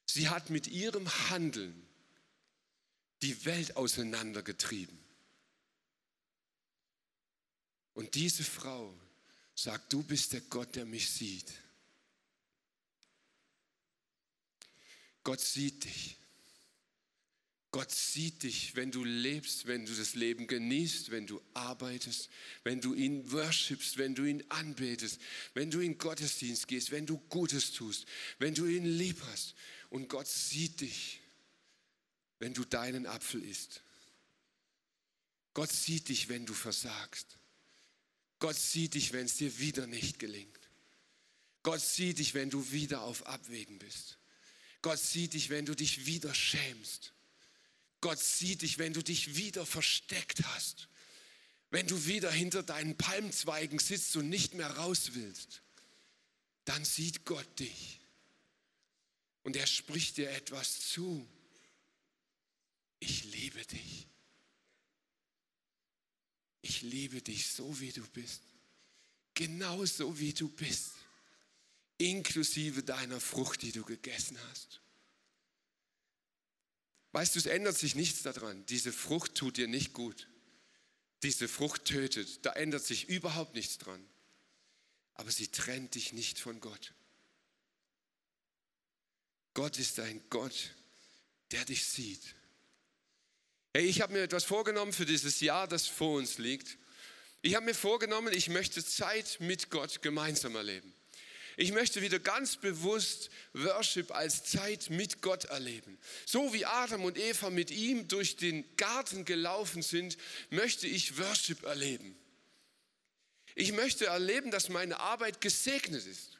Sie 0.06 0.30
hat 0.30 0.50
mit 0.50 0.68
ihrem 0.68 1.08
Handeln 1.30 1.86
die 3.22 3.46
Welt 3.46 3.76
auseinandergetrieben. 3.76 4.98
Und 7.94 8.16
diese 8.16 8.44
Frau 8.44 8.98
sagt, 9.56 9.92
du 9.92 10.02
bist 10.02 10.32
der 10.34 10.42
Gott, 10.42 10.76
der 10.76 10.86
mich 10.86 11.10
sieht. 11.10 11.52
Gott 15.24 15.42
sieht 15.42 15.84
dich. 15.84 16.19
Gott 17.72 17.92
sieht 17.92 18.42
dich, 18.42 18.76
wenn 18.76 18.90
du 18.90 19.04
lebst, 19.04 19.68
wenn 19.68 19.86
du 19.86 19.94
das 19.94 20.16
Leben 20.16 20.48
genießt, 20.48 21.12
wenn 21.12 21.28
du 21.28 21.40
arbeitest, 21.54 22.30
wenn 22.64 22.82
du 22.82 22.96
ihn 22.96 23.32
worshipst, 23.32 23.98
wenn 24.00 24.16
du 24.16 24.24
ihn 24.26 24.44
anbetest, 24.50 25.20
wenn 25.54 25.70
du 25.70 25.80
in 25.80 26.00
Gottesdienst 26.00 26.68
gehst, 26.68 26.90
wenn 26.90 27.06
du 27.06 27.20
Gutes 27.30 27.72
tust, 27.72 28.08
wenn 28.40 28.56
du 28.56 28.66
ihn 28.66 28.86
lieb 28.86 29.22
hast. 29.32 29.54
Und 29.92 30.10
Gott 30.10 30.28
sieht 30.28 30.82
dich, 30.82 31.20
wenn 32.40 32.56
du 32.56 32.66
deinen 32.66 33.06
Apfel 33.06 33.44
isst. 33.44 33.84
Gott 35.54 35.72
sieht 35.72 36.10
dich, 36.10 36.28
wenn 36.28 36.48
du 36.48 36.56
versagst. 36.56 37.38
Gott 38.40 38.56
sieht 38.56 38.96
dich, 38.96 39.14
wenn 39.14 39.26
es 39.26 39.36
dir 39.36 39.60
wieder 39.60 39.86
nicht 39.86 40.18
gelingt. 40.18 40.60
Gott 41.62 41.82
sieht 41.82 42.18
dich, 42.18 42.34
wenn 42.34 42.50
du 42.50 42.72
wieder 42.72 43.02
auf 43.02 43.28
Abwägen 43.28 43.78
bist. 43.78 44.18
Gott 44.82 44.98
sieht 44.98 45.34
dich, 45.34 45.50
wenn 45.50 45.66
du 45.66 45.76
dich 45.76 46.08
wieder 46.08 46.34
schämst. 46.34 47.14
Gott 48.02 48.20
sieht 48.20 48.62
dich, 48.62 48.78
wenn 48.78 48.94
du 48.94 49.04
dich 49.04 49.36
wieder 49.36 49.66
versteckt 49.66 50.44
hast, 50.46 50.88
wenn 51.70 51.88
du 51.88 52.06
wieder 52.06 52.32
hinter 52.32 52.64
deinen 52.64 52.98
Palmzweigen 52.98 53.80
sitzt 53.80 54.16
und 54.16 54.30
nicht 54.30 54.54
mehr 54.54 54.70
raus 54.78 55.12
willst, 55.14 55.62
dann 56.66 56.84
sieht 56.86 57.26
Gott 57.26 57.60
dich. 57.60 58.00
Und 59.44 59.56
er 59.56 59.68
spricht 59.68 60.18
dir 60.18 60.30
etwas 60.32 60.90
zu. 60.90 61.28
Ich 63.00 63.24
liebe 63.26 63.66
dich. 63.66 64.08
Ich 66.62 66.82
liebe 66.82 67.22
dich 67.22 67.48
so, 67.48 67.80
wie 67.80 67.92
du 67.92 68.06
bist. 68.10 68.42
Genau 69.34 69.86
so, 69.86 70.20
wie 70.20 70.34
du 70.34 70.50
bist. 70.50 70.92
Inklusive 71.98 72.84
deiner 72.84 73.20
Frucht, 73.20 73.62
die 73.62 73.72
du 73.72 73.84
gegessen 73.84 74.38
hast. 74.50 74.82
Weißt 77.12 77.36
du, 77.36 77.40
es 77.40 77.46
ändert 77.46 77.78
sich 77.78 77.96
nichts 77.96 78.22
daran. 78.22 78.66
Diese 78.68 78.92
Frucht 78.92 79.36
tut 79.36 79.58
dir 79.58 79.68
nicht 79.68 79.94
gut. 79.94 80.28
Diese 81.24 81.48
Frucht 81.48 81.86
tötet. 81.86 82.46
Da 82.46 82.54
ändert 82.54 82.86
sich 82.86 83.10
überhaupt 83.10 83.56
nichts 83.56 83.78
dran. 83.78 84.04
Aber 85.16 85.32
sie 85.32 85.48
trennt 85.48 85.96
dich 85.96 86.14
nicht 86.14 86.40
von 86.40 86.60
Gott. 86.60 86.94
Gott 89.54 89.78
ist 89.80 90.00
ein 90.00 90.22
Gott, 90.30 90.72
der 91.52 91.66
dich 91.66 91.86
sieht. 91.86 92.36
Hey, 93.74 93.86
ich 93.86 94.02
habe 94.02 94.14
mir 94.14 94.24
etwas 94.24 94.46
vorgenommen 94.46 94.94
für 94.94 95.06
dieses 95.06 95.42
Jahr, 95.42 95.68
das 95.68 95.88
vor 95.88 96.18
uns 96.18 96.38
liegt. 96.38 96.78
Ich 97.42 97.56
habe 97.56 97.66
mir 97.66 97.76
vorgenommen, 97.76 98.34
ich 98.34 98.50
möchte 98.50 98.84
Zeit 98.84 99.38
mit 99.40 99.70
Gott 99.70 100.02
gemeinsam 100.02 100.56
erleben. 100.56 100.94
Ich 101.62 101.74
möchte 101.74 102.02
wieder 102.02 102.20
ganz 102.20 102.56
bewusst 102.56 103.30
Worship 103.52 104.16
als 104.16 104.46
Zeit 104.46 104.90
mit 104.92 105.22
Gott 105.22 105.44
erleben. 105.44 106.00
So 106.26 106.54
wie 106.54 106.66
Adam 106.66 107.04
und 107.04 107.18
Eva 107.18 107.50
mit 107.50 107.70
ihm 107.70 108.08
durch 108.08 108.38
den 108.38 108.64
Garten 108.78 109.26
gelaufen 109.26 109.82
sind, 109.82 110.18
möchte 110.52 110.88
ich 110.88 111.18
Worship 111.18 111.64
erleben. 111.64 112.18
Ich 113.56 113.74
möchte 113.74 114.06
erleben, 114.06 114.52
dass 114.52 114.70
meine 114.70 115.02
Arbeit 115.02 115.42
gesegnet 115.42 116.08
ist. 116.08 116.38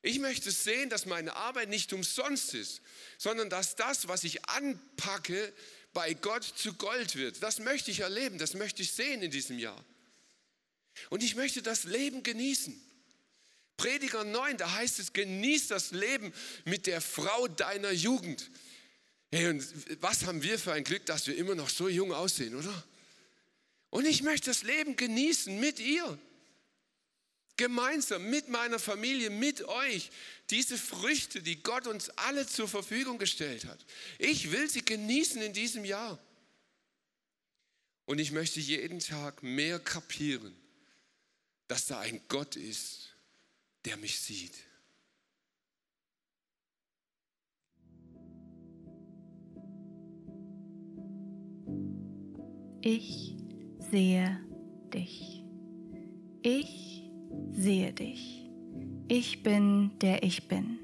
Ich 0.00 0.20
möchte 0.20 0.52
sehen, 0.52 0.90
dass 0.90 1.06
meine 1.06 1.34
Arbeit 1.34 1.68
nicht 1.68 1.92
umsonst 1.92 2.54
ist, 2.54 2.82
sondern 3.18 3.50
dass 3.50 3.74
das, 3.74 4.06
was 4.06 4.22
ich 4.22 4.48
anpacke, 4.48 5.52
bei 5.92 6.14
Gott 6.14 6.44
zu 6.44 6.74
Gold 6.74 7.16
wird. 7.16 7.42
Das 7.42 7.58
möchte 7.58 7.90
ich 7.90 7.98
erleben, 7.98 8.38
das 8.38 8.54
möchte 8.54 8.82
ich 8.82 8.92
sehen 8.92 9.22
in 9.22 9.32
diesem 9.32 9.58
Jahr. 9.58 9.84
Und 11.10 11.24
ich 11.24 11.34
möchte 11.34 11.62
das 11.62 11.82
Leben 11.82 12.22
genießen. 12.22 12.85
Prediger 13.76 14.24
9, 14.24 14.56
da 14.56 14.72
heißt 14.72 14.98
es, 14.98 15.12
genieß 15.12 15.68
das 15.68 15.90
Leben 15.90 16.32
mit 16.64 16.86
der 16.86 17.00
Frau 17.00 17.46
deiner 17.48 17.90
Jugend. 17.90 18.50
Hey, 19.30 19.48
und 19.48 19.64
was 20.00 20.24
haben 20.24 20.42
wir 20.42 20.58
für 20.58 20.72
ein 20.72 20.84
Glück, 20.84 21.04
dass 21.06 21.26
wir 21.26 21.36
immer 21.36 21.54
noch 21.54 21.68
so 21.68 21.88
jung 21.88 22.12
aussehen, 22.12 22.54
oder? 22.54 22.84
Und 23.90 24.06
ich 24.06 24.22
möchte 24.22 24.50
das 24.50 24.62
Leben 24.62 24.96
genießen 24.96 25.58
mit 25.58 25.78
ihr. 25.78 26.18
Gemeinsam 27.56 28.28
mit 28.28 28.48
meiner 28.48 28.78
Familie, 28.78 29.30
mit 29.30 29.62
euch. 29.62 30.10
Diese 30.50 30.76
Früchte, 30.76 31.42
die 31.42 31.62
Gott 31.62 31.86
uns 31.86 32.10
alle 32.10 32.46
zur 32.46 32.68
Verfügung 32.68 33.18
gestellt 33.18 33.64
hat. 33.64 33.78
Ich 34.18 34.52
will 34.52 34.68
sie 34.68 34.84
genießen 34.84 35.40
in 35.40 35.52
diesem 35.52 35.84
Jahr. 35.84 36.18
Und 38.04 38.18
ich 38.18 38.30
möchte 38.30 38.60
jeden 38.60 39.00
Tag 39.00 39.42
mehr 39.42 39.78
kapieren, 39.78 40.54
dass 41.66 41.86
da 41.86 42.00
ein 42.00 42.20
Gott 42.28 42.56
ist, 42.56 43.15
der 43.86 43.96
mich 43.96 44.18
sieht. 44.18 44.52
Ich 52.80 53.36
sehe 53.90 54.40
dich. 54.92 55.44
Ich 56.42 57.10
sehe 57.52 57.92
dich. 57.92 58.50
Ich 59.08 59.42
bin 59.42 59.96
der 60.00 60.22
ich 60.22 60.48
bin. 60.48 60.78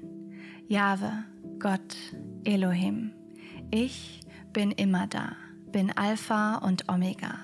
Jahwe, 0.67 1.25
Gott, 1.59 1.95
Elohim. 2.45 3.11
Ich 3.71 4.21
bin 4.53 4.71
immer 4.71 5.07
da, 5.07 5.35
bin 5.71 5.91
Alpha 5.91 6.57
und 6.57 6.89
Omega. 6.89 7.37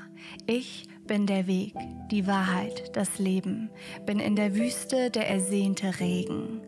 Ich 0.46 0.89
bin 1.10 1.26
der 1.26 1.48
Weg, 1.48 1.74
die 2.12 2.28
Wahrheit, 2.28 2.96
das 2.96 3.18
Leben, 3.18 3.72
bin 4.06 4.20
in 4.20 4.36
der 4.36 4.56
Wüste 4.56 5.10
der 5.10 5.28
ersehnte 5.28 6.00
Regen. 6.00 6.62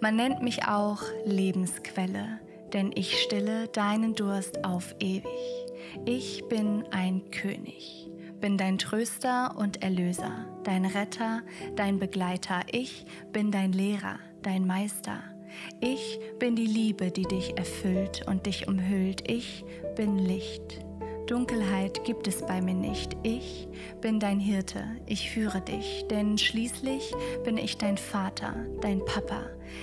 Man 0.00 0.14
nennt 0.14 0.40
mich 0.40 0.68
auch 0.68 1.02
Lebensquelle, 1.24 2.38
denn 2.72 2.92
ich 2.94 3.20
stille 3.20 3.66
deinen 3.66 4.14
Durst 4.14 4.64
auf 4.64 4.94
ewig. 5.00 5.26
Ich 6.06 6.44
bin 6.48 6.84
ein 6.92 7.28
König, 7.32 8.08
bin 8.40 8.56
dein 8.56 8.78
Tröster 8.78 9.56
und 9.58 9.82
Erlöser, 9.82 10.46
dein 10.62 10.84
Retter, 10.84 11.42
dein 11.74 11.98
Begleiter. 11.98 12.60
Ich 12.70 13.04
bin 13.32 13.50
dein 13.50 13.72
Lehrer, 13.72 14.20
dein 14.42 14.64
Meister. 14.64 15.24
Ich 15.80 16.20
bin 16.38 16.54
die 16.54 16.66
Liebe, 16.66 17.10
die 17.10 17.24
dich 17.24 17.58
erfüllt 17.58 18.24
und 18.28 18.46
dich 18.46 18.68
umhüllt. 18.68 19.28
Ich 19.28 19.64
bin 19.96 20.18
Licht. 20.18 20.87
Dunkelheit 21.28 22.04
gibt 22.04 22.26
es 22.26 22.40
bei 22.40 22.62
mir 22.62 22.74
nicht. 22.74 23.14
Ich 23.22 23.68
bin 24.00 24.18
dein 24.18 24.40
Hirte, 24.40 24.82
ich 25.04 25.30
führe 25.30 25.60
dich, 25.60 26.06
denn 26.10 26.38
schließlich 26.38 27.12
bin 27.44 27.58
ich 27.58 27.76
dein 27.76 27.98
Vater, 27.98 28.54
dein 28.80 29.04
Papa. 29.04 29.42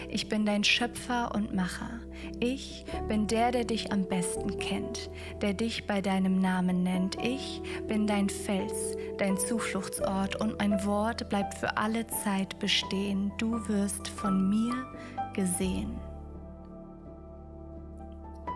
Ich 0.09 0.27
bin 0.27 0.47
dein 0.47 0.63
Schöpfer 0.63 1.35
und 1.35 1.53
Macher. 1.53 1.99
Ich 2.39 2.85
bin 3.07 3.27
der, 3.27 3.51
der 3.51 3.63
dich 3.63 3.91
am 3.91 4.05
besten 4.07 4.57
kennt, 4.57 5.11
der 5.43 5.53
dich 5.53 5.85
bei 5.85 6.01
deinem 6.01 6.39
Namen 6.39 6.81
nennt. 6.81 7.15
Ich 7.23 7.61
bin 7.87 8.07
dein 8.07 8.27
Fels, 8.27 8.97
dein 9.19 9.37
Zufluchtsort 9.37 10.41
und 10.41 10.57
mein 10.57 10.83
Wort 10.83 11.29
bleibt 11.29 11.53
für 11.53 11.77
alle 11.77 12.07
Zeit 12.07 12.57
bestehen. 12.57 13.31
Du 13.37 13.67
wirst 13.67 14.07
von 14.07 14.49
mir 14.49 14.73
gesehen. 15.35 15.99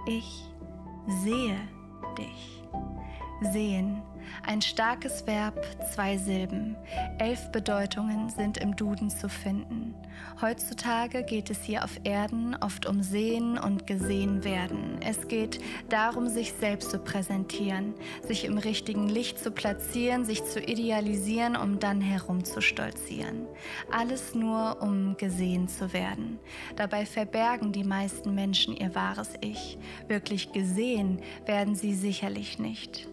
Ich 0.08 0.44
sehe 1.24 1.56
dich 2.18 2.59
sehen. 3.52 4.02
Ein 4.46 4.62
starkes 4.62 5.26
Verb, 5.28 5.66
zwei 5.94 6.18
Silben. 6.18 6.76
Elf 7.18 7.52
Bedeutungen 7.52 8.30
sind 8.30 8.58
im 8.58 8.76
Duden 8.76 9.10
zu 9.10 9.30
finden. 9.30 9.96
Heutzutage 10.42 11.24
geht 11.24 11.50
es 11.50 11.64
hier 11.64 11.84
auf 11.84 12.00
Erden 12.04 12.56
oft 12.62 12.86
um 12.86 13.04
Sehen 13.04 13.58
und 13.58 13.88
Gesehen 13.88 14.44
werden. 14.44 15.00
Es 15.06 15.28
geht 15.28 15.60
darum, 15.90 16.28
sich 16.28 16.54
selbst 16.54 16.92
zu 16.92 17.00
präsentieren, 17.00 17.94
sich 18.24 18.46
im 18.46 18.58
richtigen 18.58 19.10
Licht 19.10 19.40
zu 19.40 19.52
platzieren, 19.52 20.26
sich 20.26 20.44
zu 20.46 20.62
idealisieren, 20.62 21.56
um 21.56 21.80
dann 21.80 22.02
herumzustolzieren. 22.02 23.48
Alles 23.92 24.34
nur, 24.34 24.82
um 24.82 25.18
gesehen 25.18 25.68
zu 25.68 25.92
werden. 25.94 26.40
Dabei 26.76 27.06
verbergen 27.06 27.72
die 27.72 27.84
meisten 27.84 28.34
Menschen 28.34 28.76
ihr 28.76 28.96
wahres 28.96 29.34
Ich. 29.42 29.78
Wirklich 30.08 30.52
gesehen 30.52 31.22
werden 31.46 31.76
sie 31.76 31.94
sicherlich 31.94 32.60
nicht. 32.60 33.08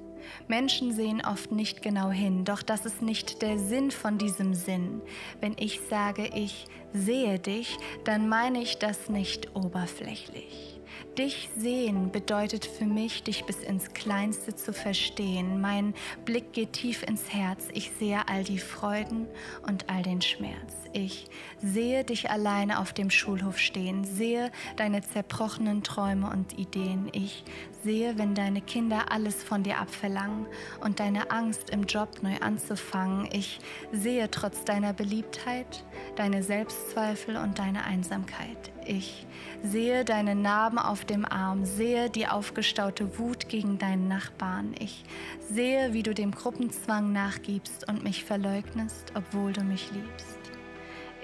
Menschen 0.48 0.92
sehen 0.92 1.22
oft 1.24 1.52
nicht 1.52 1.82
genau 1.82 2.10
hin, 2.10 2.44
doch 2.44 2.62
das 2.62 2.86
ist 2.86 3.02
nicht 3.02 3.42
der 3.42 3.58
Sinn 3.58 3.90
von 3.90 4.18
diesem 4.18 4.54
Sinn. 4.54 5.02
Wenn 5.40 5.54
ich 5.58 5.80
sage, 5.88 6.30
ich 6.34 6.66
sehe 6.92 7.38
dich, 7.38 7.76
dann 8.04 8.28
meine 8.28 8.62
ich 8.62 8.78
das 8.78 9.08
nicht 9.08 9.54
oberflächlich. 9.54 10.75
Dich 11.18 11.48
sehen 11.56 12.12
bedeutet 12.12 12.66
für 12.66 12.84
mich, 12.84 13.22
dich 13.22 13.46
bis 13.46 13.62
ins 13.62 13.94
Kleinste 13.94 14.54
zu 14.54 14.74
verstehen. 14.74 15.62
Mein 15.62 15.94
Blick 16.26 16.52
geht 16.52 16.74
tief 16.74 17.02
ins 17.02 17.32
Herz. 17.32 17.68
Ich 17.72 17.90
sehe 17.98 18.28
all 18.28 18.44
die 18.44 18.58
Freuden 18.58 19.26
und 19.66 19.88
all 19.88 20.02
den 20.02 20.20
Schmerz. 20.20 20.74
Ich 20.92 21.24
sehe 21.62 22.04
dich 22.04 22.30
alleine 22.30 22.80
auf 22.80 22.92
dem 22.92 23.08
Schulhof 23.08 23.58
stehen, 23.58 24.04
sehe 24.04 24.52
deine 24.76 25.00
zerbrochenen 25.00 25.82
Träume 25.82 26.28
und 26.28 26.58
Ideen. 26.58 27.08
Ich 27.12 27.44
sehe, 27.82 28.18
wenn 28.18 28.34
deine 28.34 28.60
Kinder 28.60 29.10
alles 29.10 29.42
von 29.42 29.62
dir 29.62 29.78
abverlangen 29.78 30.44
und 30.82 31.00
deine 31.00 31.30
Angst 31.30 31.70
im 31.70 31.84
Job 31.84 32.22
neu 32.22 32.36
anzufangen. 32.40 33.26
Ich 33.32 33.58
sehe 33.90 34.30
trotz 34.30 34.64
deiner 34.64 34.92
Beliebtheit 34.92 35.82
deine 36.16 36.42
Selbstzweifel 36.42 37.38
und 37.38 37.58
deine 37.58 37.84
Einsamkeit. 37.84 38.75
Ich 38.88 39.26
sehe 39.64 40.04
deine 40.04 40.36
Narben 40.36 40.78
auf 40.78 41.04
dem 41.04 41.24
Arm, 41.24 41.64
sehe 41.64 42.08
die 42.08 42.28
aufgestaute 42.28 43.18
Wut 43.18 43.48
gegen 43.48 43.78
deinen 43.78 44.06
Nachbarn. 44.06 44.74
Ich 44.78 45.04
sehe, 45.40 45.92
wie 45.92 46.04
du 46.04 46.14
dem 46.14 46.30
Gruppenzwang 46.30 47.12
nachgibst 47.12 47.88
und 47.88 48.04
mich 48.04 48.24
verleugnest, 48.24 49.12
obwohl 49.14 49.52
du 49.52 49.64
mich 49.64 49.90
liebst. 49.90 50.38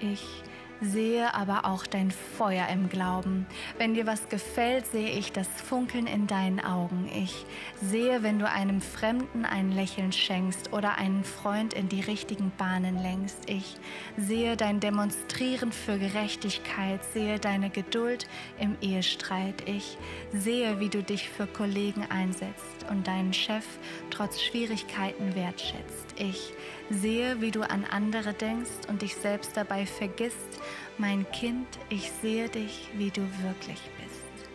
Ich 0.00 0.42
sehe 0.82 1.32
aber 1.34 1.64
auch 1.64 1.86
dein 1.86 2.10
Feuer 2.10 2.66
im 2.68 2.88
Glauben. 2.88 3.46
Wenn 3.78 3.94
dir 3.94 4.06
was 4.06 4.28
gefällt, 4.28 4.86
sehe 4.86 5.10
ich 5.10 5.32
das 5.32 5.46
Funkeln 5.48 6.06
in 6.06 6.26
deinen 6.26 6.60
Augen. 6.60 7.08
Ich 7.14 7.46
sehe, 7.80 8.22
wenn 8.22 8.38
du 8.38 8.48
einem 8.48 8.80
Fremden 8.80 9.44
ein 9.44 9.70
Lächeln 9.70 10.12
schenkst 10.12 10.72
oder 10.72 10.98
einen 10.98 11.24
Freund 11.24 11.72
in 11.74 11.88
die 11.88 12.00
richtigen 12.00 12.52
Bahnen 12.58 13.00
lenkst. 13.00 13.48
Ich 13.48 13.76
sehe 14.16 14.56
dein 14.56 14.80
Demonstrieren 14.80 15.72
für 15.72 15.98
Gerechtigkeit, 15.98 17.00
sehe 17.12 17.38
deine 17.38 17.70
Geduld 17.70 18.26
im 18.58 18.76
Ehestreit. 18.80 19.68
Ich 19.68 19.96
sehe, 20.32 20.80
wie 20.80 20.88
du 20.88 21.02
dich 21.02 21.28
für 21.28 21.46
Kollegen 21.46 22.04
einsetzt 22.10 22.86
und 22.90 23.06
deinen 23.06 23.32
Chef 23.32 23.64
trotz 24.10 24.42
Schwierigkeiten 24.42 25.34
wertschätzt. 25.34 26.14
Ich 26.16 26.52
sehe, 26.92 27.40
wie 27.40 27.50
du 27.50 27.62
an 27.62 27.84
andere 27.84 28.32
denkst 28.32 28.88
und 28.88 29.02
dich 29.02 29.14
selbst 29.14 29.56
dabei 29.56 29.86
vergisst. 29.86 30.60
Mein 30.98 31.30
Kind, 31.32 31.66
ich 31.88 32.10
sehe 32.10 32.48
dich, 32.48 32.88
wie 32.96 33.10
du 33.10 33.22
wirklich 33.42 33.80
bist. 34.02 34.50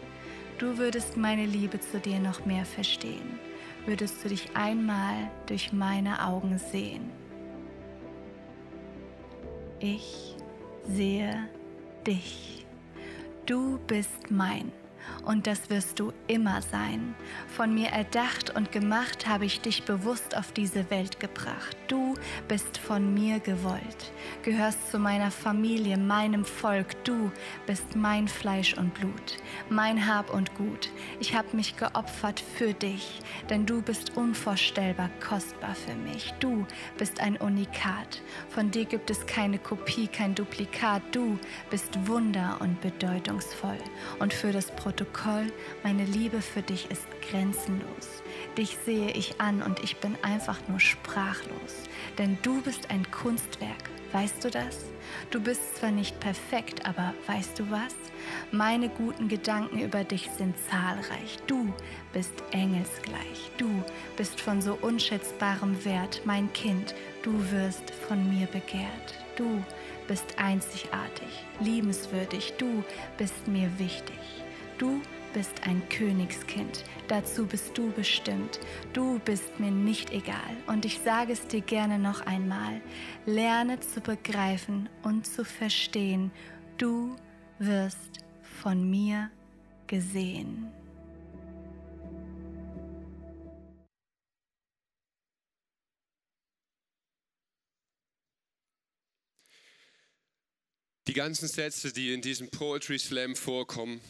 Du 0.58 0.78
würdest 0.78 1.18
meine 1.18 1.46
Liebe 1.46 1.80
zu 1.80 2.00
dir 2.00 2.20
noch 2.20 2.46
mehr 2.46 2.66
verstehen, 2.66 3.40
würdest 3.86 4.24
du 4.24 4.30
dich 4.30 4.56
einmal 4.56 5.30
durch 5.46 5.72
meine 5.72 6.26
Augen 6.26 6.58
sehen. 6.58 7.12
Ich 9.80 10.36
sehe 10.88 11.48
dich. 12.06 12.66
Du 13.46 13.78
bist 13.86 14.32
mein 14.32 14.72
und 15.26 15.46
das 15.48 15.70
wirst 15.70 16.00
du 16.00 16.14
immer 16.28 16.62
sein. 16.62 17.16
Von 17.48 17.74
mir 17.74 17.90
erdacht 17.90 18.56
und 18.56 18.72
gemacht 18.72 19.28
habe 19.28 19.46
ich 19.46 19.62
dich 19.62 19.84
bewusst 19.84 20.38
auf 20.38 20.52
diese 20.52 20.90
Welt 20.90 21.20
gebracht. 21.20 21.78
Du 21.88 22.14
bist 22.48 22.78
von 22.78 23.14
mir 23.14 23.40
gewollt, 23.40 24.12
gehörst 24.44 24.92
zu 24.92 25.00
meiner 25.00 25.32
Familie, 25.32 25.98
meinem 25.98 26.46
Volk. 26.46 27.04
Du 27.04 27.32
bist 27.66 27.96
mein 27.96 28.28
Fleisch 28.28 28.74
und 28.76 28.94
Blut, 28.94 29.38
mein 29.70 30.08
Hab 30.08 30.34
und 30.34 30.56
Gut. 30.56 30.90
Ich 31.20 31.36
habe 31.36 31.56
mich 31.56 31.76
geopfert 31.76 32.40
für 32.40 32.74
dich, 32.74 33.20
denn 33.50 33.66
du 33.66 33.82
bist 33.82 34.16
unvorstellbar 34.16 35.10
kostbar 35.20 35.76
für 35.76 35.96
mich. 35.96 36.34
Du 36.40 36.66
bist 36.98 37.20
ein 37.20 37.38
Unikat. 37.38 38.22
Von 38.50 38.72
dir 38.72 38.86
gibt 38.86 39.10
es 39.10 39.26
keine 39.26 39.60
Kopie, 39.60 40.08
kein 40.08 40.36
Duplikat. 40.36 41.02
Du 41.12 41.38
bist 41.70 42.08
wunder 42.08 42.58
und 42.60 42.80
bedeutungsvoll. 42.82 43.78
Und 44.20 44.34
für 44.34 44.52
das 44.52 44.72
Protokoll 44.98 45.52
meine 45.84 46.06
Liebe 46.06 46.42
für 46.42 46.64
dich 46.64 46.90
ist 46.90 47.06
grenzenlos. 47.30 48.24
Dich 48.58 48.80
sehe 48.84 49.12
ich 49.12 49.40
an 49.40 49.62
und 49.62 49.84
ich 49.84 49.98
bin 49.98 50.18
einfach 50.24 50.58
nur 50.68 50.80
sprachlos. 50.80 51.84
Denn 52.18 52.40
du 52.42 52.64
bist 52.64 52.90
ein 52.90 53.06
Kunstwerk, 53.12 53.92
weißt 54.12 54.44
du 54.44 54.50
das? 54.50 54.86
Du 55.30 55.40
bist 55.40 55.78
zwar 55.78 55.92
nicht 55.92 56.20
perfekt, 56.20 56.88
aber 56.88 57.14
weißt 57.28 57.60
du 57.60 57.70
was? 57.70 57.94
Meine 58.52 58.90
guten 58.90 59.28
Gedanken 59.28 59.80
über 59.82 60.04
dich 60.04 60.32
sind 60.36 60.56
zahlreich. 60.68 61.38
Du 61.46 61.72
bist 62.12 62.34
engelsgleich. 62.50 63.52
Du 63.60 63.70
bist 64.16 64.42
von 64.42 64.64
so 64.64 64.80
unschätzbarem 64.82 65.86
Wert, 65.86 66.22
mein 66.26 66.52
Kind. 66.54 66.96
Du 67.22 67.34
wirst 67.52 67.92
von 68.08 68.28
mir 68.36 68.48
begehrt. 68.48 69.14
Du 69.36 69.64
bist 70.08 70.40
einzigartig, 70.40 71.46
liebenswürdig. 71.60 72.56
Du 72.58 72.84
bist 73.20 73.48
mir 73.48 73.70
wichtig. 73.78 74.16
Du 74.78 75.02
bist 75.34 75.64
ein 75.64 75.82
Königskind, 75.90 76.84
dazu 77.08 77.48
bist 77.48 77.76
du 77.76 77.92
bestimmt. 77.92 78.60
Du 78.94 79.18
bist 79.20 79.60
mir 79.60 79.72
nicht 79.72 80.12
egal 80.12 80.56
und 80.68 80.86
ich 80.86 81.00
sage 81.00 81.34
es 81.34 81.48
dir 81.48 81.62
gerne 81.62 81.98
noch 81.98 82.22
einmal. 82.22 82.80
Lerne 83.26 83.80
zu 83.80 84.02
begreifen 84.02 84.88
und 85.02 85.26
zu 85.26 85.44
verstehen, 85.44 86.32
du 86.78 87.16
wirst 87.58 88.20
von 88.62 88.88
mir 88.88 89.32
gesehen. 89.88 90.72
Die 101.08 101.14
ganzen 101.14 101.48
Sätze, 101.48 101.92
die 101.92 102.14
in 102.14 102.22
diesem 102.22 102.50
Poetry 102.52 103.00
Slam 103.00 103.36
vorkommen, 103.36 104.02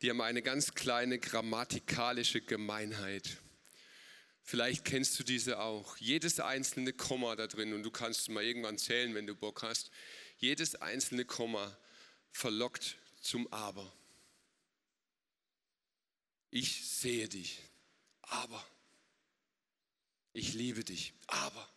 die 0.00 0.10
haben 0.10 0.20
eine 0.20 0.42
ganz 0.42 0.74
kleine 0.74 1.18
grammatikalische 1.18 2.40
Gemeinheit. 2.40 3.38
Vielleicht 4.42 4.84
kennst 4.84 5.18
du 5.18 5.22
diese 5.22 5.60
auch. 5.60 5.96
Jedes 5.98 6.40
einzelne 6.40 6.92
Komma 6.92 7.36
da 7.36 7.46
drin, 7.46 7.72
und 7.72 7.82
du 7.82 7.90
kannst 7.90 8.28
mal 8.30 8.42
irgendwann 8.42 8.78
zählen, 8.78 9.14
wenn 9.14 9.26
du 9.26 9.34
Bock 9.34 9.62
hast, 9.62 9.90
jedes 10.38 10.74
einzelne 10.74 11.24
Komma 11.24 11.76
verlockt 12.30 12.96
zum 13.20 13.52
Aber. 13.52 13.92
Ich 16.50 16.88
sehe 16.88 17.28
dich, 17.28 17.60
aber. 18.22 18.64
Ich 20.32 20.54
liebe 20.54 20.84
dich, 20.84 21.12
aber. 21.26 21.68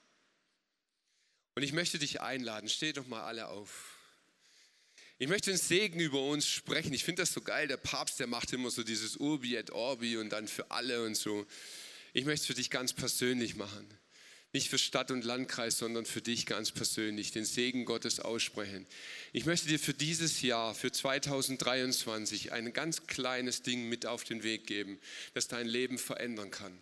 Und 1.55 1.63
ich 1.63 1.73
möchte 1.73 1.99
dich 1.99 2.21
einladen, 2.21 2.69
steh 2.69 2.93
doch 2.93 3.05
mal 3.05 3.23
alle 3.23 3.49
auf. 3.49 3.97
Ich 5.23 5.29
möchte 5.29 5.51
einen 5.51 5.57
Segen 5.57 6.01
über 6.01 6.21
uns 6.21 6.45
sprechen. 6.45 6.91
Ich 6.91 7.05
finde 7.05 7.21
das 7.21 7.31
so 7.31 7.39
geil. 7.39 7.69
Der 7.69 7.77
Papst, 7.77 8.19
der 8.19 8.27
macht 8.27 8.51
immer 8.51 8.69
so 8.69 8.83
dieses 8.83 9.15
Urbi 9.15 9.55
et 9.55 9.71
Orbi 9.71 10.17
und 10.17 10.31
dann 10.31 10.49
für 10.49 10.69
alle 10.69 11.01
und 11.05 11.15
so. 11.15 11.45
Ich 12.11 12.25
möchte 12.25 12.41
es 12.41 12.47
für 12.47 12.55
dich 12.55 12.69
ganz 12.69 12.91
persönlich 12.91 13.55
machen. 13.55 13.87
Nicht 14.51 14.67
für 14.67 14.77
Stadt 14.77 15.11
und 15.11 15.23
Landkreis, 15.23 15.77
sondern 15.77 16.05
für 16.05 16.21
dich 16.21 16.45
ganz 16.45 16.71
persönlich. 16.71 17.31
Den 17.31 17.45
Segen 17.45 17.85
Gottes 17.85 18.19
aussprechen. 18.19 18.85
Ich 19.31 19.45
möchte 19.45 19.69
dir 19.69 19.79
für 19.79 19.93
dieses 19.93 20.41
Jahr, 20.41 20.75
für 20.75 20.91
2023, 20.91 22.51
ein 22.51 22.73
ganz 22.73 23.07
kleines 23.07 23.61
Ding 23.61 23.87
mit 23.87 24.05
auf 24.05 24.25
den 24.25 24.43
Weg 24.43 24.67
geben, 24.67 24.99
das 25.33 25.47
dein 25.47 25.67
Leben 25.67 25.99
verändern 25.99 26.51
kann. 26.51 26.77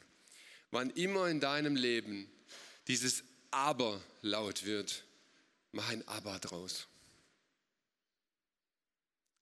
Wann 0.72 0.90
immer 0.90 1.30
in 1.30 1.42
deinem 1.42 1.76
Leben 1.76 2.28
dieses 2.88 3.24
Aber 3.52 4.02
laut 4.24 4.66
wird, 4.66 5.04
mach 5.74 5.90
ein 5.90 6.08
Aber 6.08 6.40
draus 6.40 6.88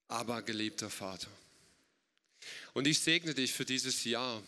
aber 0.10 0.42
geliebter 0.42 0.90
Vater. 0.90 1.30
Und 2.74 2.88
ich 2.88 3.00
segne 3.00 3.34
dich 3.34 3.54
für 3.54 3.66
dieses 3.66 4.04
Jahr, 4.04 4.44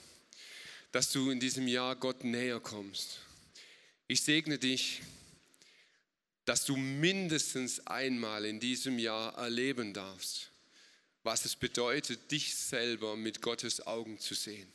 dass 0.92 1.12
du 1.12 1.32
in 1.32 1.40
diesem 1.40 1.68
Jahr 1.68 1.96
Gott 1.96 2.24
näher 2.24 2.60
kommst. 2.60 3.20
Ich 4.08 4.22
segne 4.22 4.58
dich, 4.58 5.02
dass 6.46 6.66
du 6.66 6.76
mindestens 6.76 7.86
einmal 7.88 8.46
in 8.46 8.60
diesem 8.60 9.00
Jahr 9.00 9.38
erleben 9.38 9.94
darfst, 9.94 10.50
was 11.24 11.46
es 11.46 11.56
bedeutet, 11.56 12.32
dich 12.32 12.56
selber 12.56 13.16
mit 13.16 13.42
Gottes 13.42 13.86
Augen 13.86 14.20
zu 14.20 14.34
sehen. 14.34 14.68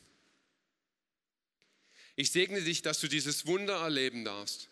Ich 2.15 2.31
segne 2.31 2.61
dich, 2.61 2.81
dass 2.81 2.99
du 2.99 3.07
dieses 3.07 3.45
Wunder 3.45 3.81
erleben 3.81 4.25
darfst, 4.25 4.69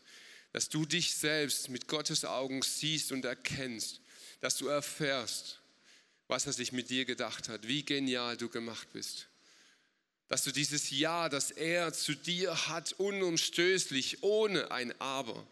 dass 0.53 0.69
du 0.69 0.85
dich 0.85 1.13
selbst 1.13 1.69
mit 1.69 1.87
Gottes 1.87 2.25
Augen 2.25 2.61
siehst 2.61 3.11
und 3.11 3.25
erkennst, 3.25 3.99
dass 4.39 4.57
du 4.57 4.67
erfährst, 4.67 5.59
was 6.27 6.45
er 6.45 6.53
sich 6.53 6.71
mit 6.71 6.89
dir 6.89 7.05
gedacht 7.05 7.49
hat, 7.49 7.67
wie 7.67 7.83
genial 7.83 8.37
du 8.37 8.49
gemacht 8.49 8.87
bist. 8.93 9.27
Dass 10.27 10.43
du 10.43 10.51
dieses 10.51 10.89
Ja, 10.89 11.29
das 11.29 11.51
er 11.51 11.93
zu 11.93 12.15
dir 12.15 12.67
hat, 12.67 12.93
unumstößlich, 12.93 14.23
ohne 14.23 14.71
ein 14.71 14.99
Aber, 14.99 15.45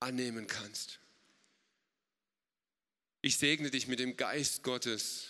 annehmen 0.00 0.46
kannst. 0.46 0.98
Ich 3.22 3.36
segne 3.36 3.70
dich 3.70 3.86
mit 3.86 4.00
dem 4.00 4.16
Geist 4.16 4.62
Gottes, 4.62 5.28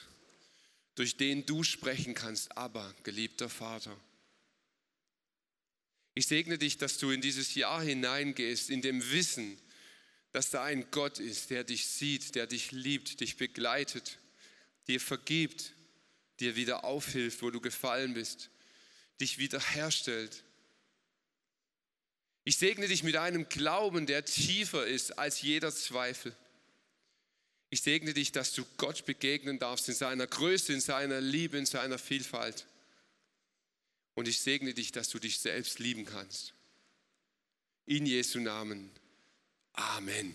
durch 0.95 1.17
den 1.17 1.47
du 1.47 1.63
sprechen 1.63 2.15
kannst, 2.15 2.57
aber 2.57 2.95
geliebter 3.03 3.49
Vater. 3.49 3.97
Ich 6.15 6.27
segne 6.27 6.59
dich, 6.59 6.79
dass 6.79 6.99
du 6.99 7.11
in 7.11 7.21
dieses 7.21 7.55
Jahr 7.55 7.83
hineingehst, 7.83 8.71
in 8.71 8.83
dem 8.83 9.11
Wissen, 9.13 9.59
dass 10.33 10.51
da 10.51 10.65
ein 10.65 10.91
Gott 10.91 11.19
ist, 11.19 11.51
der 11.51 11.65
dich 11.65 11.87
sieht, 11.87 12.35
der 12.35 12.47
dich 12.47 12.73
liebt, 12.73 13.21
dich 13.21 13.37
begleitet, 13.37 14.19
dir 14.89 15.01
vergibt, 15.01 15.73
dir 16.41 16.57
wieder 16.57 16.85
aufhilft, 16.85 17.43
wo 17.43 17.51
du 17.51 17.61
gefallen 17.61 18.15
bist, 18.15 18.51
dich 19.21 19.39
wiederherstellt. 19.39 20.45
Ich 22.45 22.57
segne 22.57 22.89
dich 22.89 23.03
mit 23.03 23.17
einem 23.17 23.49
Glauben, 23.49 24.07
der 24.07 24.25
tiefer 24.25 24.87
ist 24.87 25.19
als 25.19 25.43
jeder 25.43 25.73
Zweifel. 25.73 26.35
Ich 27.71 27.83
segne 27.83 28.13
dich, 28.13 28.33
dass 28.33 28.53
du 28.53 28.65
Gott 28.77 29.07
begegnen 29.07 29.59
darfst 29.59 29.89
in 29.89 29.95
seiner 29.95 30.27
Größe, 30.27 30.73
in 30.73 30.81
seiner 30.81 31.21
Liebe, 31.21 31.57
in 31.57 31.67
seiner 31.67 31.99
Vielfalt. 31.99 32.67
Und 34.15 34.29
ich 34.29 34.41
segne 34.41 34.75
dich, 34.75 34.93
dass 34.93 35.09
du 35.09 35.19
dich 35.19 35.39
selbst 35.39 35.79
lieben 35.79 36.05
kannst. 36.05 36.53
In 37.87 38.05
Jesu 38.05 38.41
Namen. 38.41 38.91
Amen. 39.73 40.35